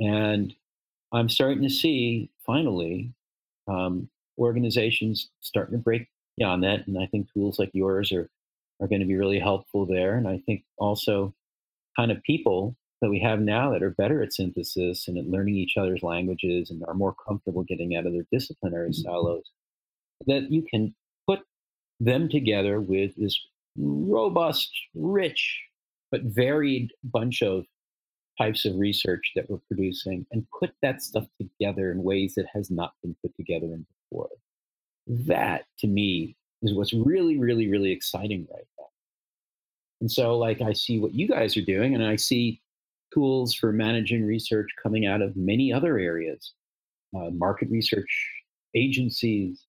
[0.00, 0.54] And
[1.12, 3.12] I'm starting to see finally
[3.68, 6.86] um, organizations starting to break beyond that.
[6.86, 8.28] And I think tools like yours are,
[8.80, 10.16] are going to be really helpful there.
[10.16, 11.34] And I think also
[11.96, 15.56] kind of people that we have now that are better at synthesis and at learning
[15.56, 19.02] each other's languages and are more comfortable getting out of their disciplinary mm-hmm.
[19.02, 19.50] silos,
[20.26, 20.94] that you can
[21.28, 21.40] put
[22.00, 23.38] them together with this
[23.76, 25.60] robust, rich,
[26.10, 27.64] but varied bunch of
[28.38, 32.70] types of research that we're producing and put that stuff together in ways that has
[32.70, 34.28] not been put together in before.
[35.06, 38.86] That to me is what's really, really, really exciting right now.
[40.00, 42.60] And so, like, I see what you guys are doing, and I see
[43.12, 46.52] tools for managing research coming out of many other areas
[47.16, 48.32] uh, market research
[48.74, 49.66] agencies,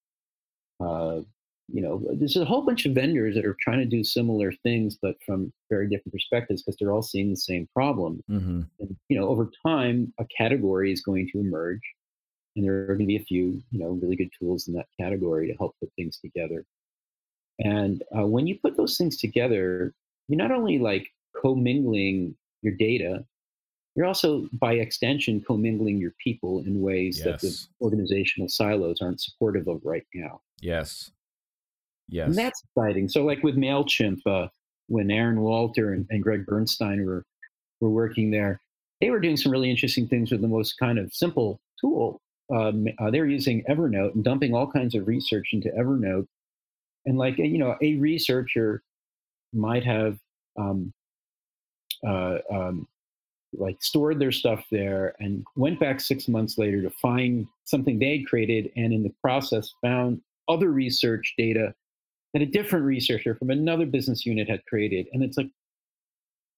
[0.83, 1.19] uh,
[1.67, 4.97] you know, there's a whole bunch of vendors that are trying to do similar things,
[5.01, 8.21] but from very different perspectives because they're all seeing the same problem.
[8.29, 8.61] Mm-hmm.
[8.79, 11.81] And, you know, over time, a category is going to emerge,
[12.55, 14.87] and there are going to be a few, you know, really good tools in that
[14.99, 16.65] category to help put things together.
[17.59, 19.93] And uh, when you put those things together,
[20.27, 21.07] you're not only like
[21.41, 23.25] commingling your data,
[23.95, 27.25] you're also, by extension, commingling your people in ways yes.
[27.25, 30.41] that the organizational silos aren't supportive of right now.
[30.59, 31.11] Yes.
[32.07, 32.27] Yes.
[32.27, 33.09] And that's exciting.
[33.09, 34.47] So, like with MailChimp, uh,
[34.87, 37.25] when Aaron Walter and, and Gregg Bernstein were,
[37.81, 38.61] were working there,
[39.01, 42.21] they were doing some really interesting things with the most kind of simple tool.
[42.55, 46.27] Um, uh, they were using Evernote and dumping all kinds of research into Evernote.
[47.05, 48.83] And, like, you know, a researcher
[49.53, 50.19] might have
[50.57, 50.93] um,
[52.05, 52.87] uh, um,
[53.57, 58.17] like stored their stuff there and went back six months later to find something they
[58.17, 61.73] had created and in the process found other research data
[62.35, 65.49] that a different researcher from another business unit had created and it's like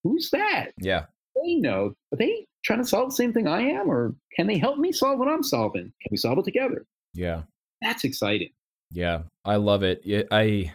[0.04, 1.06] who's that Yeah.
[1.36, 4.58] they know are they trying to solve the same thing i am or can they
[4.58, 7.44] help me solve what i'm solving can we solve it together Yeah.
[7.82, 8.50] that's exciting
[8.92, 9.24] Yeah.
[9.46, 10.02] I love it.
[10.04, 10.74] Yeah, I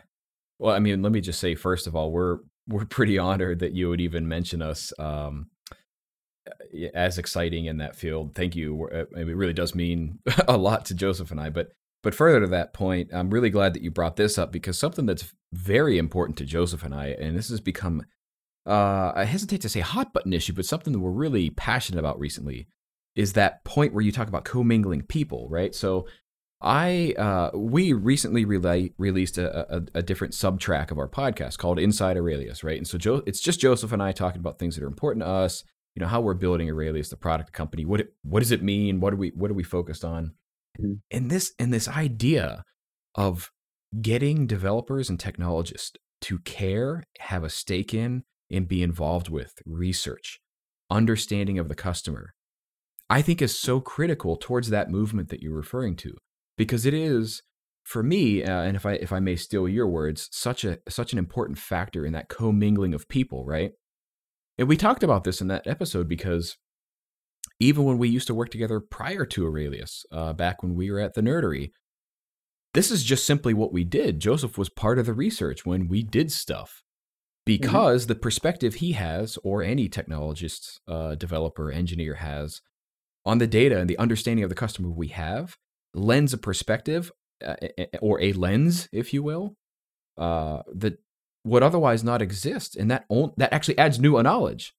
[0.58, 2.38] well, I mean, let me just say first of all, we're
[2.68, 5.48] we're pretty honored that you would even mention us um
[6.94, 8.34] as exciting in that field.
[8.34, 8.88] Thank you.
[8.92, 12.46] Uh, It really does mean a lot to Joseph and I, but but further to
[12.48, 16.36] that point, I'm really glad that you brought this up because something that's very important
[16.38, 18.04] to Joseph and I, and this has become,
[18.66, 22.18] uh, I hesitate to say hot button issue, but something that we're really passionate about
[22.18, 22.66] recently
[23.14, 25.74] is that point where you talk about commingling people, right?
[25.74, 26.06] So
[26.62, 31.58] I uh, we recently relay, released a, a, a different sub track of our podcast
[31.58, 32.78] called Inside Aurelius, right?
[32.78, 35.28] And so Joe, it's just Joseph and I talking about things that are important to
[35.28, 35.64] us.
[35.94, 37.84] You know how we're building Aurelius, the product, the company.
[37.84, 39.00] What it, what does it mean?
[39.00, 40.34] What are we what are we focused on?
[40.80, 41.00] Mhm.
[41.10, 42.64] And this and this idea
[43.14, 43.50] of
[44.00, 50.40] getting developers and technologists to care, have a stake in, and be involved with research,
[50.90, 52.32] understanding of the customer,
[53.10, 56.14] I think is so critical towards that movement that you're referring to
[56.58, 57.42] because it is
[57.84, 61.12] for me uh, and if i if i may steal your words such a such
[61.12, 63.72] an important factor in that commingling of people right
[64.58, 66.56] and we talked about this in that episode because
[67.62, 71.00] even when we used to work together prior to aurelius uh, back when we were
[71.00, 71.70] at the nerdery
[72.74, 74.20] this is just simply what we did.
[74.20, 76.82] Joseph was part of the research when we did stuff
[77.44, 82.62] because the perspective he has or any technologist uh, developer engineer has
[83.26, 85.56] on the data and the understanding of the customer we have
[85.94, 87.12] lends a perspective
[87.44, 87.56] uh,
[88.00, 89.56] or a lens, if you will,
[90.16, 90.98] uh, that
[91.44, 94.72] would otherwise not exist, and that on, that actually adds new knowledge,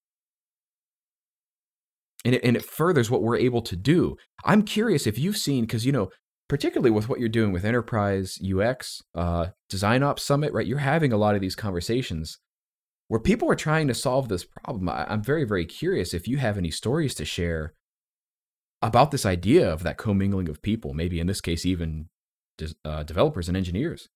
[2.26, 4.18] and it, and it furthers what we're able to do.
[4.46, 6.10] I'm curious if you've seen because you know,
[6.48, 10.68] particularly with what you're doing with enterprise UX, uh, Design Ops Summit, right?
[10.68, 12.40] You're having a lot of these conversations
[13.08, 14.90] where people are trying to solve this problem.
[14.90, 17.74] I, I'm very very curious if you have any stories to share
[18.82, 22.10] about this idea of that commingling of people, maybe in this case, even
[22.58, 24.10] des- uh, developers and engineers.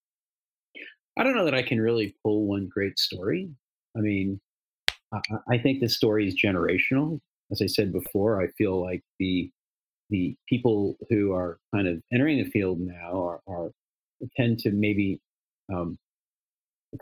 [1.18, 3.50] I don't know that I can really pull one great story.
[3.96, 4.40] I mean,
[5.14, 7.20] I, I think this story is generational.
[7.52, 9.50] As I said before, I feel like the
[10.10, 13.72] the people who are kind of entering the field now are, are
[14.38, 15.20] tend to maybe
[15.74, 15.98] um,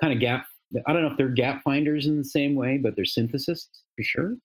[0.01, 0.45] kind of gap.
[0.87, 4.03] I don't know if they're gap finders in the same way, but they're synthesists for
[4.03, 4.35] sure.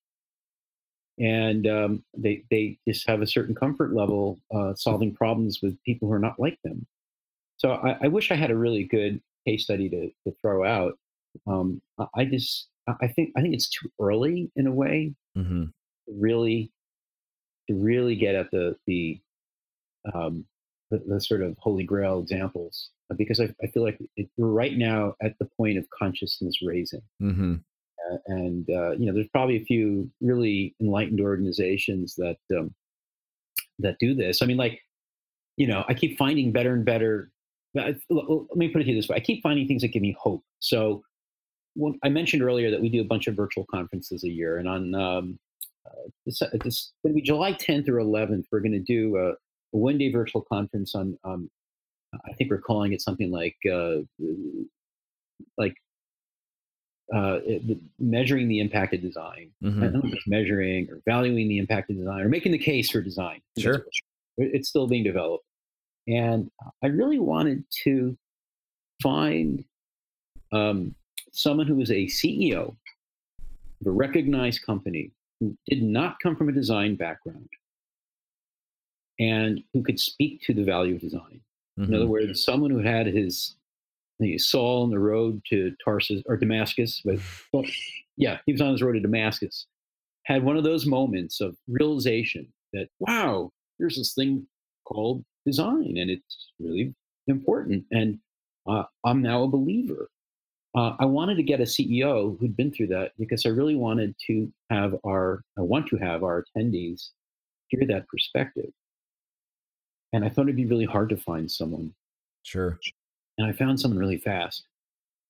[1.18, 6.08] And um, they they just have a certain comfort level uh, solving problems with people
[6.08, 6.86] who are not like them.
[7.58, 10.98] So I, I wish I had a really good case study to, to throw out.
[11.46, 11.82] Um,
[12.14, 12.68] I- just
[13.00, 15.64] I think I think it's too early in a way Mm-hmm.
[16.18, 16.70] Really
[17.68, 19.20] to really get at the the
[20.14, 20.44] um,
[20.90, 24.48] the, the sort of holy grail examples uh, because I, I feel like it, we're
[24.48, 27.02] right now at the point of consciousness raising.
[27.22, 27.54] Mm-hmm.
[28.10, 32.74] Uh, and uh, you know, there's probably a few really enlightened organizations that um,
[33.78, 34.42] that do this.
[34.42, 34.80] I mean, like,
[35.56, 37.30] you know, I keep finding better and better.
[37.74, 39.66] but I- l- l- Let me put it to you this way: I keep finding
[39.68, 40.42] things that give me hope.
[40.60, 41.02] So,
[41.74, 44.68] when, I mentioned earlier that we do a bunch of virtual conferences a year, and
[44.68, 45.38] on um,
[45.86, 46.60] uh, this, uh, going
[47.06, 49.34] to be July 10th or 11th, we're going to do a, a
[49.72, 51.18] one-day virtual conference on.
[51.24, 51.50] Um,
[52.26, 53.98] I think we're calling it something like uh,
[55.56, 55.74] like
[57.14, 59.50] uh, it- the- measuring the impact of design.
[59.62, 59.80] Mm-hmm.
[59.80, 62.90] don't know if it's measuring or valuing the impact of design or making the case
[62.90, 63.26] for design.
[63.26, 63.74] I think that's Sure.
[63.74, 64.00] it's-
[64.38, 65.44] It's still being developed.
[66.08, 66.50] And
[66.82, 68.16] I really wanted to
[69.02, 69.64] find
[70.52, 70.94] um,
[71.32, 72.74] someone who is a CEO
[73.80, 77.48] of a recognized company did not come from a design background
[79.18, 81.40] and who could speak to the value of design.
[81.76, 82.10] In other Mm-hmm.
[82.10, 83.56] words, someone who had his
[84.18, 87.16] he Saul on the road to Tarsus or Damascus, but
[87.52, 87.64] well,
[88.16, 89.66] yeah, he was on his road to Damascus.
[90.24, 94.46] Had one of those moments of realization that wow, there's this thing
[94.84, 96.94] called design, and it's really
[97.28, 97.86] important.
[97.90, 98.18] And
[98.68, 100.10] uh, I'm now a believer.
[100.76, 104.14] Uh, I wanted to get a CEO who'd been through that because I really wanted
[104.28, 107.08] to have our, I want to have our attendees
[107.68, 108.70] hear that perspective.
[110.12, 111.92] And I thought it'd be really hard to find someone
[112.42, 112.78] Sure.
[113.38, 114.64] and I found someone really fast.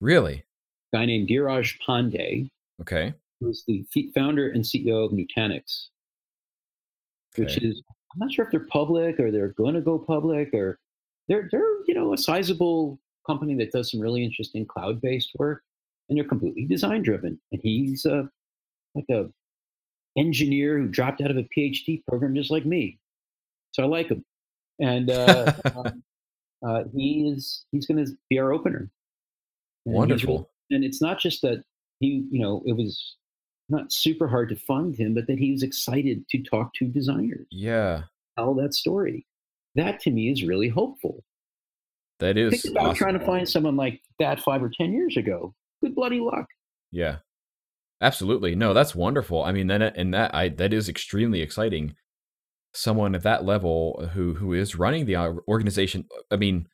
[0.01, 0.45] Really?
[0.93, 2.51] A guy named Dheeraj Pandey,
[2.81, 3.15] Okay.
[3.41, 3.85] who's the
[4.15, 5.89] founder and CEO of Nutanix,
[7.37, 7.67] which Okay.
[7.67, 10.79] is I'm not sure if they're public or they're going to go public or
[11.29, 12.99] they're they're you know a sizable
[13.31, 15.63] company that does some really interesting cloud-based work,
[16.09, 17.41] and they're completely design driven.
[17.53, 18.25] And he's uh,
[18.95, 19.29] like a
[20.17, 22.99] engineer who dropped out of a PhD program just like me.
[23.73, 24.25] So I like him,
[24.81, 26.03] and uh, um,
[26.67, 28.91] uh, he is he's going to be our opener.
[29.87, 30.51] And Wonderful.
[30.71, 31.65] And it's not just that
[32.01, 33.17] he, you know, it was
[33.69, 37.47] not super hard to fund him, but that he was excited to talk to designers.
[37.51, 38.03] Yeah.
[38.37, 39.27] Tell that story.
[39.75, 41.23] That to me is really hopeful.
[42.21, 42.63] That is.
[42.63, 42.97] Think about awesome.
[42.97, 45.55] trying to find someone like that five or 10 years ago.
[45.83, 46.47] Good bloody luck.
[46.93, 47.17] Yeah.
[48.01, 48.55] Absolutely.
[48.55, 49.43] No, that's wonderful.
[49.43, 51.95] I mean, then and that I that is extremely exciting.
[52.73, 56.07] Someone at that level who who is running the organization.
[56.31, 56.67] I mean,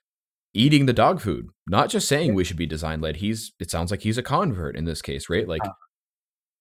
[0.54, 3.16] eating the dog food, not just saying we should be design led.
[3.16, 5.48] He's it sounds like he's a convert in this case, right?
[5.48, 5.72] Like uh,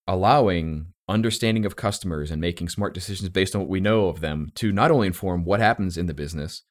[0.07, 4.49] allowing understanding of customers and making smart decisions based on what we know of them
[4.55, 6.63] to not only inform what happens in the business,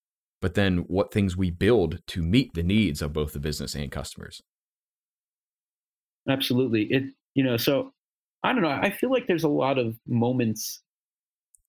[0.45, 3.90] but then what things we build to meet the needs of both the business and
[3.90, 4.42] customers.
[6.28, 6.82] Absolutely.
[6.82, 7.95] It you know, so
[8.42, 10.82] I don't know, I feel like there's a lot of moments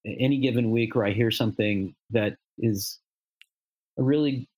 [0.06, 3.00] any given week where I hear something that is
[3.98, 4.50] a really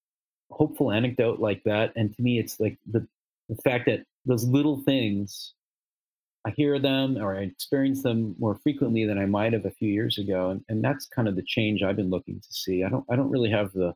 [0.49, 3.07] hopeful anecdote like that and to me it's like the
[3.49, 5.53] the fact that those little things
[6.43, 9.89] I hear them or I experience them more frequently than I might have a few
[9.89, 10.51] years ago.
[10.51, 12.85] And, and that's kind of the change I've been looking to see.
[12.85, 13.93] I don't I don't really have the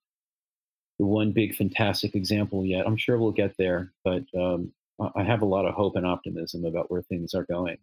[1.05, 2.85] one big fantastic example yet.
[2.85, 4.71] I'm sure we'll get there, but um,
[5.15, 7.77] I have a lot of hope and optimism about where things are going.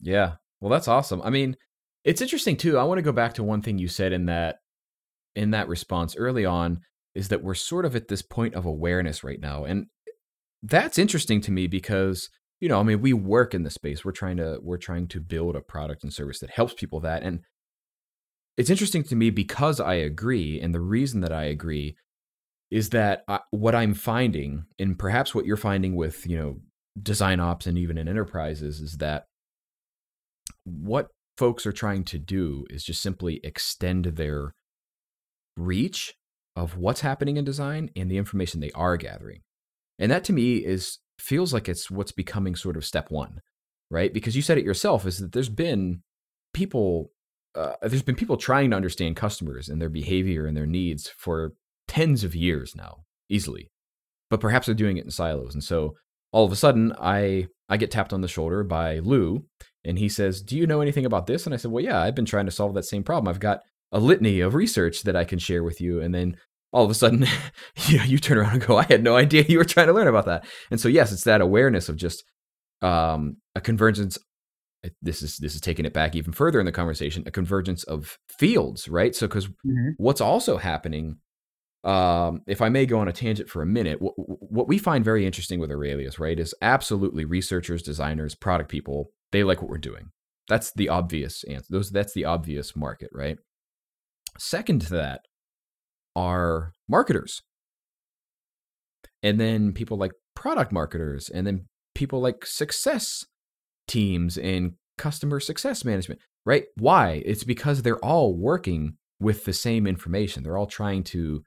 [0.00, 0.34] Yeah.
[0.60, 1.20] Well, that's awesome.
[1.22, 1.56] I mean,
[2.04, 2.78] it's interesting too.
[2.78, 4.56] I want to go back to one thing you said in that
[5.34, 6.80] in that response early on
[7.14, 9.64] is that we're sort of at this point of awareness right now.
[9.64, 9.86] And
[10.62, 12.28] that's interesting to me because
[12.60, 14.04] you know, I mean, we work in the space.
[14.04, 17.22] We're trying to we're trying to build a product and service that helps people that.
[17.22, 17.40] And
[18.56, 21.96] it's interesting to me because I agree, and the reason that I agree
[22.70, 26.60] is that I, what I'm finding, and perhaps what you're finding with you know
[27.00, 29.26] design ops and even in enterprises, is that
[30.64, 34.54] what folks are trying to do is just simply extend their
[35.56, 36.14] reach
[36.56, 39.40] of what's happening in design and the information they are gathering.
[39.98, 43.40] And that to me is feels like it's what's becoming sort of step one,
[43.90, 44.12] right?
[44.12, 46.02] Because you said it yourself is that there's been
[46.52, 47.10] people,
[47.54, 51.52] uh, there's been people trying to understand customers and their behavior and their needs for
[51.88, 52.98] tens of years now,
[53.28, 53.70] easily,
[54.28, 55.54] but perhaps they're doing it in silos.
[55.54, 55.94] And so
[56.32, 59.44] all of a sudden, I I get tapped on the shoulder by Lou,
[59.84, 62.14] and he says, "Do you know anything about this?" And I said, "Well, yeah, I've
[62.14, 63.28] been trying to solve that same problem.
[63.28, 66.36] I've got a litany of research that I can share with you." And then
[66.72, 67.26] all of a sudden
[67.88, 69.92] you know, you turn around and go, I had no idea you were trying to
[69.92, 70.46] learn about that.
[70.70, 72.24] And so yes, it's that awareness of just
[72.82, 74.18] um, a convergence.
[75.02, 77.22] This is this is taking it back even further in the conversation.
[77.26, 79.14] A convergence of fields, right?
[79.14, 79.90] So because mm-hmm.
[79.98, 81.18] what's also happening,
[81.84, 85.04] um, if I may go on a tangent for a minute, what, what we find
[85.04, 89.10] very interesting with Aurelius, right, is absolutely researchers, designers, product people.
[89.32, 90.10] They like what we're doing.
[90.48, 91.66] That's the obvious answer.
[91.70, 93.36] Those that's the obvious market, right?
[94.38, 95.20] Second to that,
[96.16, 97.42] are marketers.
[99.22, 103.24] And then people like product marketers, and then people like success
[103.90, 106.64] teams and customer success management, right?
[106.76, 107.22] Why?
[107.24, 110.42] It's because they're all working with the same information.
[110.42, 111.42] They're all trying to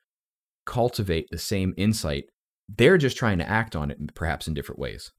[0.66, 2.26] cultivate the same insight.
[2.70, 5.12] They're just trying to act on it, perhaps in different ways.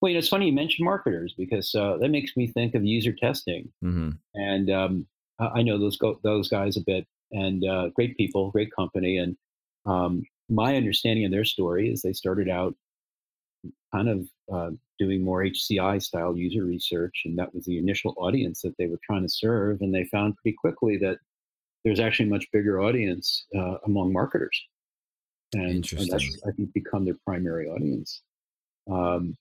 [0.00, 2.84] Well, you know, it's funny you mentioned marketers because uh, that makes me think of
[2.84, 4.10] user testing, mm-hmm.
[4.34, 5.06] and um,
[5.38, 9.18] I know those go- those guys a bit and uh, great people, great company.
[9.18, 9.36] And
[9.84, 12.74] um, my understanding of their story is they started out
[13.92, 18.62] kind of uh, doing more HCI style user research, and that was the initial audience
[18.62, 19.80] that they were trying to serve.
[19.80, 21.18] And they found pretty quickly that
[21.84, 24.60] there's actually a much bigger audience uh, among marketers,
[25.54, 28.22] and, and, that's I think become their primary audience.
[28.90, 29.36] Um,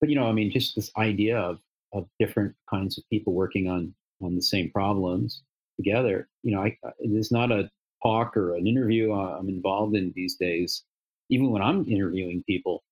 [0.00, 1.60] but you know, I mean, just this idea of
[1.92, 5.42] of different kinds of people working on on the same problems
[5.76, 6.28] together.
[6.42, 7.70] You know, I, it is not a
[8.02, 10.84] talk or an interview uh, I'm involved in these days,
[11.28, 12.82] even when I'm interviewing people,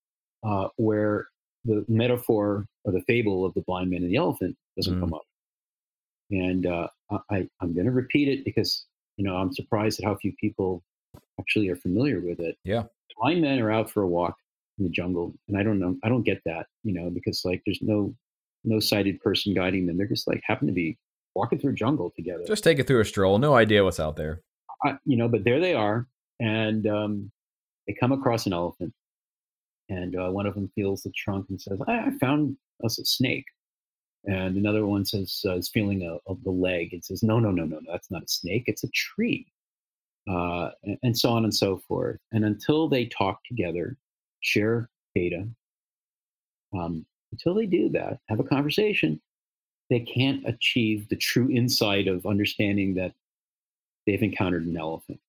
[0.44, 1.26] uh, where
[1.64, 5.00] the metaphor or the fable of the blind man and the elephant doesn't mm.
[5.00, 5.22] come up.
[6.30, 6.88] And uh,
[7.30, 8.86] I, I'm going to repeat it because
[9.16, 10.82] you know I'm surprised at how few people
[11.40, 12.56] actually are familiar with it.
[12.64, 12.84] Yeah,
[13.18, 14.36] blind men are out for a walk
[14.78, 17.62] in the jungle, and I don't know, I don't get that, you know, because like
[17.64, 18.14] there's no
[18.64, 19.96] no sighted person guiding them.
[19.96, 20.98] They're just like happen to be
[21.34, 22.44] walking through jungle together.
[22.46, 23.38] Just take it through a stroll.
[23.38, 24.42] No idea what's out there.
[24.84, 26.06] I, you know, but there they are,
[26.40, 27.30] and um,
[27.86, 28.92] they come across an elephant,
[29.88, 33.04] and uh, one of them feels the trunk and says, "I, I found us a
[33.04, 33.46] snake."
[34.24, 37.50] And another one says, uh, is feeling a, a, the leg and says, no, no,
[37.50, 39.46] no, no, no, that's not a snake, it's a tree.
[40.28, 42.18] Uh, and, and, so on and so forth.
[42.32, 43.96] And until they talk together,
[44.40, 45.48] share data,
[46.78, 49.20] um, until they do that, have a conversation,
[49.88, 53.14] they can't achieve the true insight of understanding that
[54.06, 55.20] they've encountered an elephant.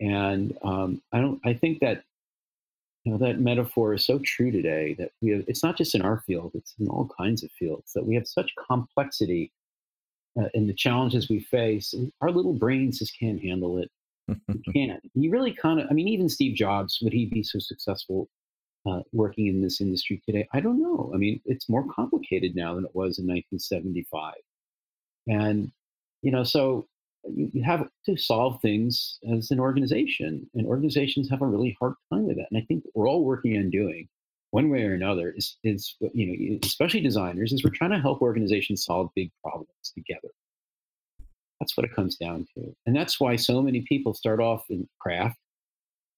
[0.00, 1.40] And um, I don't.
[1.44, 2.04] I think that
[3.04, 5.44] you know that metaphor is so true today that we have.
[5.48, 8.26] It's not just in our field; it's in all kinds of fields that we have
[8.26, 9.52] such complexity
[10.38, 11.94] uh, in the challenges we face.
[12.20, 13.90] Our little brains just can't handle it.
[14.28, 15.00] we can't.
[15.14, 15.86] You really kind of.
[15.90, 18.28] I mean, even Steve Jobs would he be so successful
[18.86, 20.46] uh, working in this industry today?
[20.52, 21.10] I don't know.
[21.14, 24.34] I mean, it's more complicated now than it was in 1975,
[25.26, 25.72] and
[26.20, 26.86] you know, so
[27.28, 31.94] you, you have to solve things as an organization, and organizations have a really hard
[32.12, 32.48] time with that.
[32.50, 34.08] And I think we're all working on doing
[34.50, 37.98] one way or another is is uh, you know especially designers is we're trying to
[37.98, 40.28] help organizations solve big problems together
[41.60, 44.88] that's what it comes down to and that's why so many people start off in
[44.98, 45.38] craft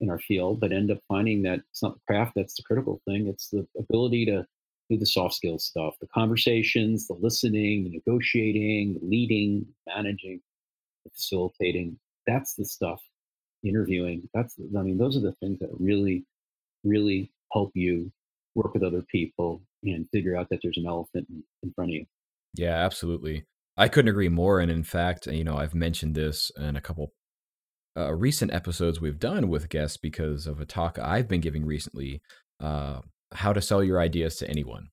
[0.01, 3.27] in our field but end up finding that it's not craft that's the critical thing
[3.27, 4.45] it's the ability to
[4.91, 10.41] do the soft skills stuff the conversations the listening the negotiating the leading managing
[11.11, 11.99] facilitating.
[12.27, 13.01] That's the stuff.
[13.65, 14.29] Interviewing.
[14.35, 16.25] That's I mean, those are the things that really,
[16.85, 18.11] really help you
[18.55, 22.07] work with other people and figure out that there's an elephant in, front of you.
[22.55, 23.45] Yeah, absolutely.
[23.77, 24.61] I couldn't agree more.
[24.61, 27.13] And in fact, you know, I've mentioned this in a couple
[27.97, 32.21] uh, recent episodes we've done with guests because of a talk I've been giving recently,
[32.61, 33.01] uh,
[33.33, 34.89] how to sell your ideas to anyone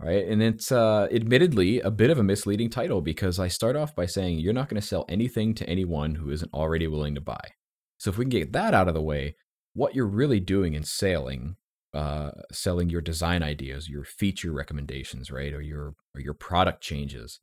[0.00, 0.26] right?
[0.26, 4.06] And it's uh, admittedly a bit of a misleading title because I start off by
[4.06, 7.52] saying you're not going to sell anything to anyone who isn't already willing to buy.
[7.98, 9.36] So if we can get that out of the way,
[9.74, 11.56] what you're really doing in selling,
[11.94, 17.40] uh, selling your design ideas, your feature recommendations, right, or your or your product changes,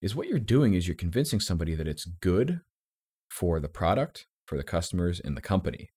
[0.00, 2.60] is what you're doing is you're convincing somebody that it's good
[3.28, 5.90] for the product, for the customers, and the company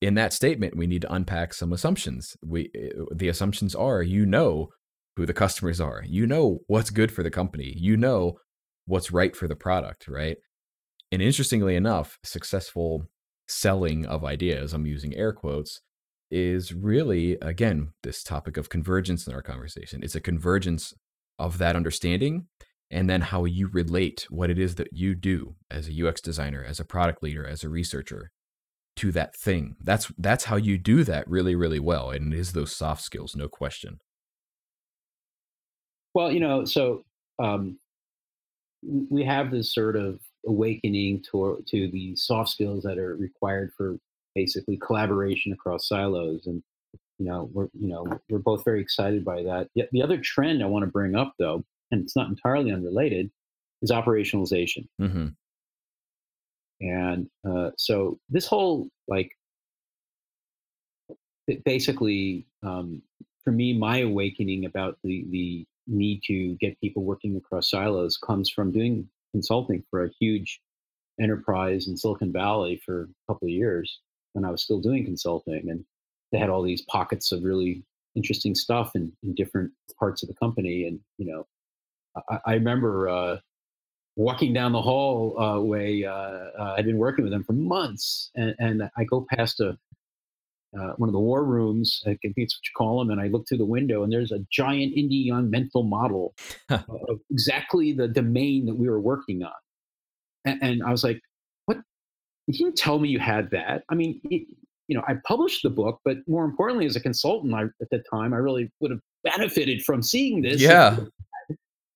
[0.00, 2.36] in that statement, we need to unpack some assumptions.
[2.44, 4.70] We eh, the assumptions are you know
[5.16, 6.02] who the customers are.
[6.06, 7.74] You know what's good for the company.
[7.76, 8.38] You know
[8.86, 10.38] what's right for the product, right?
[11.12, 13.04] And interestingly enough, successful
[13.48, 15.80] selling of ideas, I'm using air quotes,
[16.30, 20.02] is really again this topic of convergence in our conversation.
[20.02, 20.94] It's a convergence
[21.38, 22.46] of that understanding
[22.90, 26.64] and then how you relate what it is that you do as a UX designer,
[26.64, 28.30] as a product leader, as a researcher
[28.96, 29.76] to that thing.
[29.80, 33.36] That's that's how you do that really really well and it is those soft skills
[33.36, 34.00] no question.
[36.14, 37.04] Well, you know, so
[37.38, 37.78] um,
[38.82, 43.98] we have this sort of awakening to to the soft skills that are required for
[44.34, 46.62] basically collaboration across silos and
[47.18, 50.62] you know we're you know we're both very excited by that Yet the other trend
[50.62, 53.30] i want to bring up though and it's not entirely unrelated
[53.82, 55.28] is operationalization mm-hmm.
[56.80, 59.30] And uh, so this whole like
[61.64, 63.02] basically um,
[63.44, 68.48] for me, my awakening about the the need to get people working across silos comes
[68.48, 70.60] from doing consulting for a huge
[71.20, 74.00] enterprise in Silicon Valley for a couple of years
[74.32, 75.84] when I was still doing consulting, and
[76.32, 77.82] they had all these pockets of really
[78.14, 80.86] interesting stuff in, in different parts of the company.
[80.86, 81.46] And you know,
[82.30, 83.36] I, I remember uh,
[84.16, 88.82] walking down the hallway, uh, uh, I'd been working with them for months, and, and
[88.96, 89.78] I go past a
[90.78, 93.26] uh, one of the war rooms, I think it's what you call them, and I
[93.26, 96.32] look through the window, and there's a giant Indi Young mental model
[96.70, 99.50] of exactly the domain that we were working on,
[100.44, 101.20] and, and, I was like,
[101.66, 101.78] "What?
[102.46, 104.46] You didn't tell me you had that." I mean, it,
[104.86, 108.02] you know, I published the book, but more importantly, as a consultant, I, at the
[108.08, 110.60] time, I really would have benefited from seeing this.
[110.60, 110.98] Yeah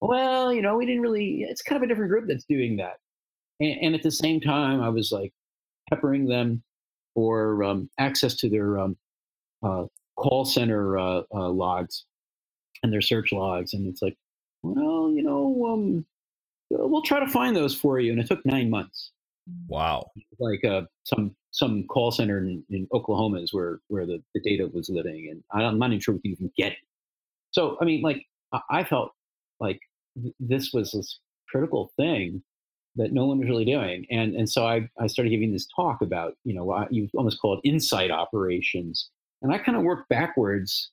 [0.08, 2.98] well, you know, we didn't really, it's kind of a different group that's doing that.
[3.60, 5.32] And, and at the same time, I was like
[5.88, 6.62] peppering them
[7.14, 8.96] for um, access to their um,
[9.62, 9.84] uh,
[10.16, 12.04] call center uh, uh, logs
[12.82, 13.72] and their search logs.
[13.72, 14.16] And it's like,
[14.62, 16.06] well, you know, um,
[16.70, 18.12] we'll try to find those for you.
[18.12, 19.12] And it took nine months.
[19.68, 20.10] Wow.
[20.38, 24.68] Like uh, some some call center in, in Oklahoma is where where the, the data
[24.72, 26.78] was living, and I'm not even sure we can even get it.
[27.50, 28.24] So I mean, like
[28.70, 29.12] I felt
[29.60, 29.80] like
[30.38, 32.42] this was this critical thing
[32.96, 34.06] that no one was really doing.
[34.10, 37.54] And and so I, I started giving this talk about, you know, you almost call
[37.54, 39.10] it insight operations.
[39.42, 40.90] And I kind of worked backwards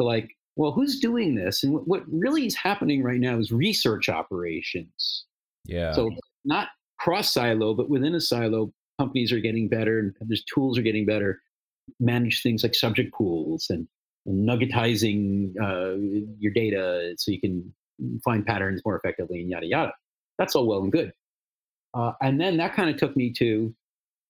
[0.00, 1.62] to like, well, who's doing this?
[1.62, 5.24] And what, what really is happening right now is research operations.
[5.64, 5.92] Yeah.
[5.92, 6.10] So
[6.44, 10.82] not cross silo, but within a silo, companies are getting better and there's tools are
[10.82, 11.40] getting better.
[11.98, 13.88] Manage things like subject pools and,
[14.26, 15.96] and nuggetizing uh,
[16.38, 17.74] your data so you can
[18.24, 19.92] find patterns more effectively and yada yada.
[20.38, 21.12] That's all well and good.
[21.94, 23.74] Uh, and then that kind of took me to,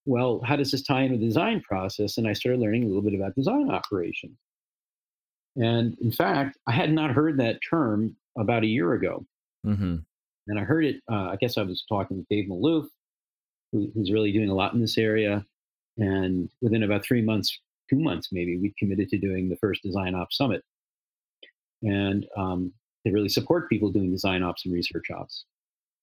[0.05, 2.19] well, how does this tie into the design process?
[2.19, 4.37] And I started learning a little bit about design operations.
[5.57, 9.25] And in fact, I had not heard that term about a year ago.
[9.67, 9.97] Mm-hmm.
[10.49, 12.89] And I heard it, uh, I guess I was talking with Dave Malouf,
[13.71, 15.45] who, who's really doing a lot in this area.
[15.99, 20.15] And within about three months, two months maybe, we committed to doing the first Design
[20.15, 20.65] Ops Summit.
[21.83, 22.73] And um,
[23.05, 25.45] they really support people doing design ops and research ops.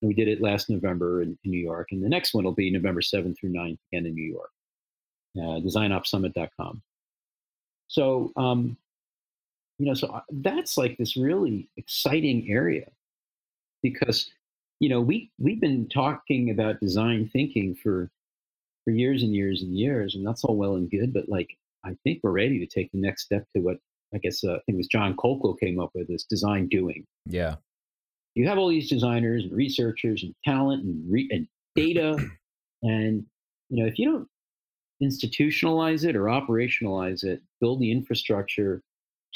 [0.01, 1.89] And we did it last November in, in, New York.
[1.91, 4.51] And the next one will be November 7th through 9th again in New York,
[5.37, 6.81] uh, designopsummit.com.
[7.87, 8.77] So, um,
[9.77, 12.87] you know, so uh, that's like this really exciting area
[13.81, 14.29] because,
[14.79, 18.09] you know, we, we've been talking about design thinking for,
[18.83, 21.13] for years and years and years, and that's all well and good.
[21.13, 23.77] But like, I think we're ready to take the next step to what
[24.13, 27.05] I guess uh, I think it was Jon Kolko came up with this design doing.
[27.25, 27.55] Yeah.
[28.35, 32.17] You have all these designers and researchers and talent and, re- and data,
[32.83, 33.25] and
[33.69, 34.27] you know if you don't
[35.03, 38.81] institutionalize it or operationalize it, build the infrastructure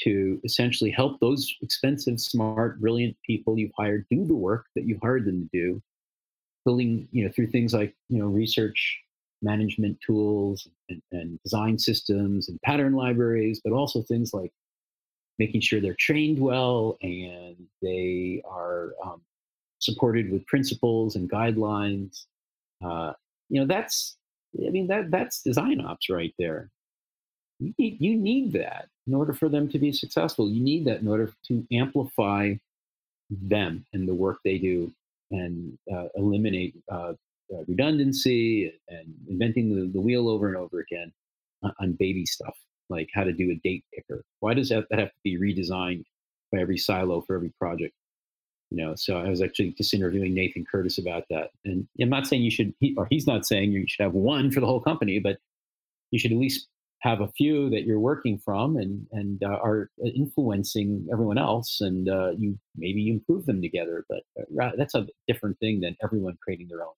[0.02, 5.00] to essentially help those expensive, smart, brilliant people you've hired do the work that you've
[5.02, 5.82] hired them to do,
[6.64, 9.00] building you know through things like you know research
[9.42, 14.50] management tools and, and, design systems and pattern libraries, but also things like
[15.38, 19.20] making sure they're trained well and they are um,
[19.78, 22.26] supported with principles and guidelines.
[22.84, 23.12] Uh,
[23.48, 24.16] you know, that's
[24.64, 26.70] I mean that that's design ops right there.
[27.58, 30.50] You need, you need that in order for them to be successful.
[30.50, 32.54] You need that in order to amplify
[33.30, 34.92] them and the work they do
[35.30, 37.14] and uh, eliminate uh,
[37.66, 41.12] redundancy and inventing the, the wheel over and over again
[41.80, 42.56] on baby stuff
[42.90, 44.24] like how to do a date picker.
[44.40, 46.04] Why does that, that have to be redesigned
[46.52, 47.94] by every silo for every project?
[48.70, 51.50] You know, so I was actually just interviewing Nathan Curtis about that.
[51.64, 54.50] And I'm not saying you should, he, or he's not saying you should have one
[54.50, 55.38] for the whole company, but
[56.10, 56.68] you should at least
[57.04, 62.08] have a few that you're working from and and uh, are influencing everyone else, and
[62.08, 64.06] uh, you maybe improve them together.
[64.08, 66.94] But uh, that's a different thing than everyone creating their own.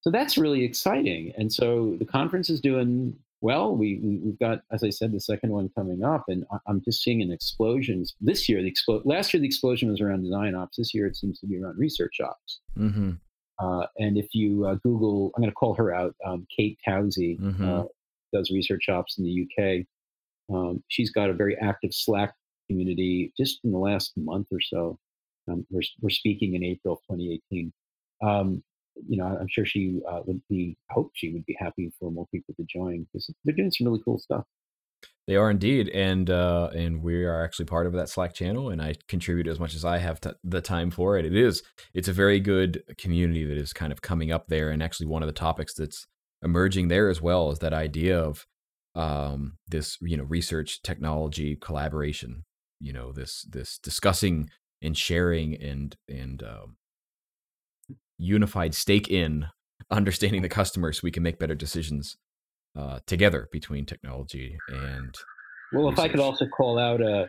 [0.00, 1.32] So that's really exciting.
[1.36, 5.20] And so the conference is doing well, we, we have got, as I said, the
[5.20, 8.04] second one coming up, and I, am just seeing an explosion.
[8.20, 10.76] This year, the explo- last year the explosion was around design ops.
[10.76, 12.60] This year it seems to be around research ops.
[12.76, 13.12] Mm-hmm.
[13.60, 17.38] Uh, and if you uh, Google, I'm going to call her out, um, Kate Towsey,
[17.38, 17.68] mm-hmm.
[17.68, 17.84] uh,
[18.32, 19.86] does research ops in the UK.
[20.54, 22.34] Um, she's got a very active Slack
[22.68, 23.32] community.
[23.36, 24.98] Just in the last month or so,
[25.48, 27.72] um, we're we're speaking in April 2018.
[29.06, 32.26] You know, I'm sure she uh, would be, hope she would be happy for more
[32.32, 34.44] people to join because they're doing some really cool stuff.
[35.26, 38.80] They are indeed, and uh, and we are actually part of that Slack channel, and
[38.80, 41.26] I contribute as much as I have t- the time for it.
[41.26, 44.82] It is, it's a very good community that is kind of coming up there, and
[44.82, 46.06] actually one of the topics that's
[46.42, 48.46] emerging there as well is that idea of
[48.94, 52.44] um, this, you know, research, technology, collaboration.
[52.80, 54.48] You know, this this discussing
[54.80, 56.76] and sharing and and um,
[58.18, 59.46] unified stake in
[59.90, 62.16] understanding the customer so we can make better decisions
[62.76, 65.14] uh, together between technology and
[65.72, 65.98] well research.
[65.98, 67.28] if i could also call out a,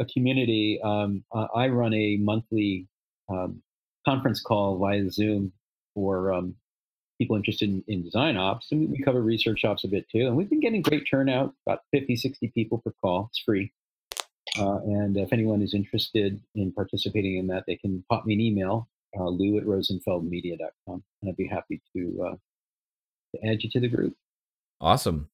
[0.00, 1.22] a community um,
[1.54, 2.86] i run a monthly
[3.28, 3.62] um,
[4.06, 5.52] conference call via zoom
[5.94, 6.54] for um,
[7.18, 10.36] people interested in, in, design ops and we cover research ops a bit too and
[10.36, 13.70] we've been getting great turnout about 50 60 people per call it's free
[14.58, 18.40] uh, and if anyone is interested in participating in that they can pop me an
[18.40, 18.88] email
[19.18, 22.36] uh, lou at rosenfeldmedia.com, and I'd be happy to, uh,
[23.34, 24.14] to add you to the group.
[24.80, 25.28] Awesome.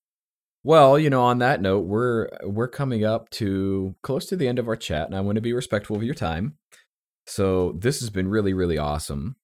[0.65, 4.59] Well, you know, on that note, we're we're coming up to close to the end
[4.59, 6.59] of our chat, and I want to be respectful of your time.
[7.27, 9.37] So this has been really, really awesome,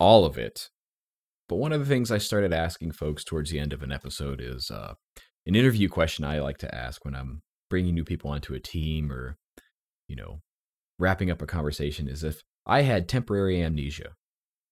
[0.00, 0.70] all of it.
[1.48, 4.40] But one of the things I started asking folks towards the end of an episode
[4.40, 4.94] is uh,
[5.46, 9.12] an interview question I like to ask when I'm bringing new people onto a team
[9.12, 9.36] or,
[10.08, 10.40] you know,
[10.98, 14.16] wrapping up a conversation is if I had temporary amnesia,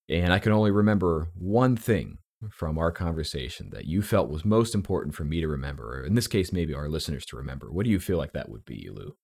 [0.08, 2.18] and I can only remember one thing
[2.50, 6.14] from our conversation that you felt was most important for me to remember, or in
[6.14, 7.70] this case, maybe our listeners to remember.
[7.70, 9.16] What do you feel like that would be, Lou?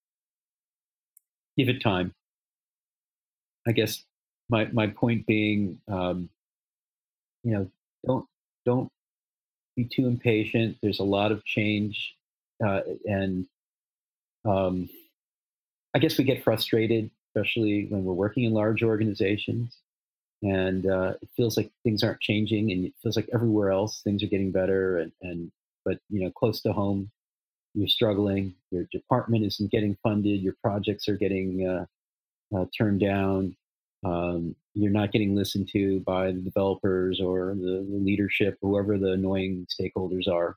[1.59, 2.15] Give it time.
[3.67, 4.05] I guess
[4.49, 6.31] my my point being, um,
[7.43, 7.71] you know,
[8.07, 8.27] don't
[8.65, 8.89] don't
[9.77, 10.79] be too impatient.
[10.81, 12.15] There's a lot of change,
[12.65, 13.47] uh, and
[14.45, 14.89] um,
[15.95, 19.79] I guess we get frustrated especially when we're working in large organizations
[20.43, 24.23] and uh, it feels like things aren't changing and it feels like everywhere else things
[24.23, 25.53] are getting better and, and
[25.85, 27.11] but you know close to home
[27.75, 31.85] you're struggling your department isn't getting funded your projects are getting uh,
[32.57, 33.55] uh, turned down
[34.05, 39.13] um, you're not getting listened to by the developers or the, the leadership whoever the
[39.13, 40.57] annoying stakeholders are.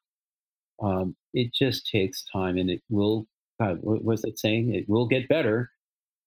[0.82, 3.28] Um, it just takes time and it will
[3.60, 4.74] God, what was it saying?
[4.74, 5.70] It will get better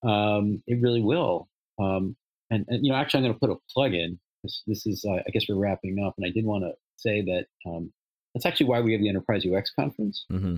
[0.07, 1.49] Um, it really will.
[1.79, 2.17] Um,
[2.51, 4.19] and, and, you know, actually, I'm going to put a plug in.
[4.43, 7.23] This, this is, uh, I guess, we're wrapping up, and I did want to say
[7.23, 7.93] that um,
[8.35, 10.57] that's actually why we have the Enterprise UX conference, mm-hmm.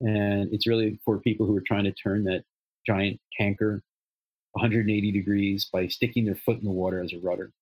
[0.00, 2.44] and it's really for people who are trying to turn that
[2.86, 3.82] giant tanker
[4.52, 7.52] 180 degrees by sticking their foot in the water as a rudder.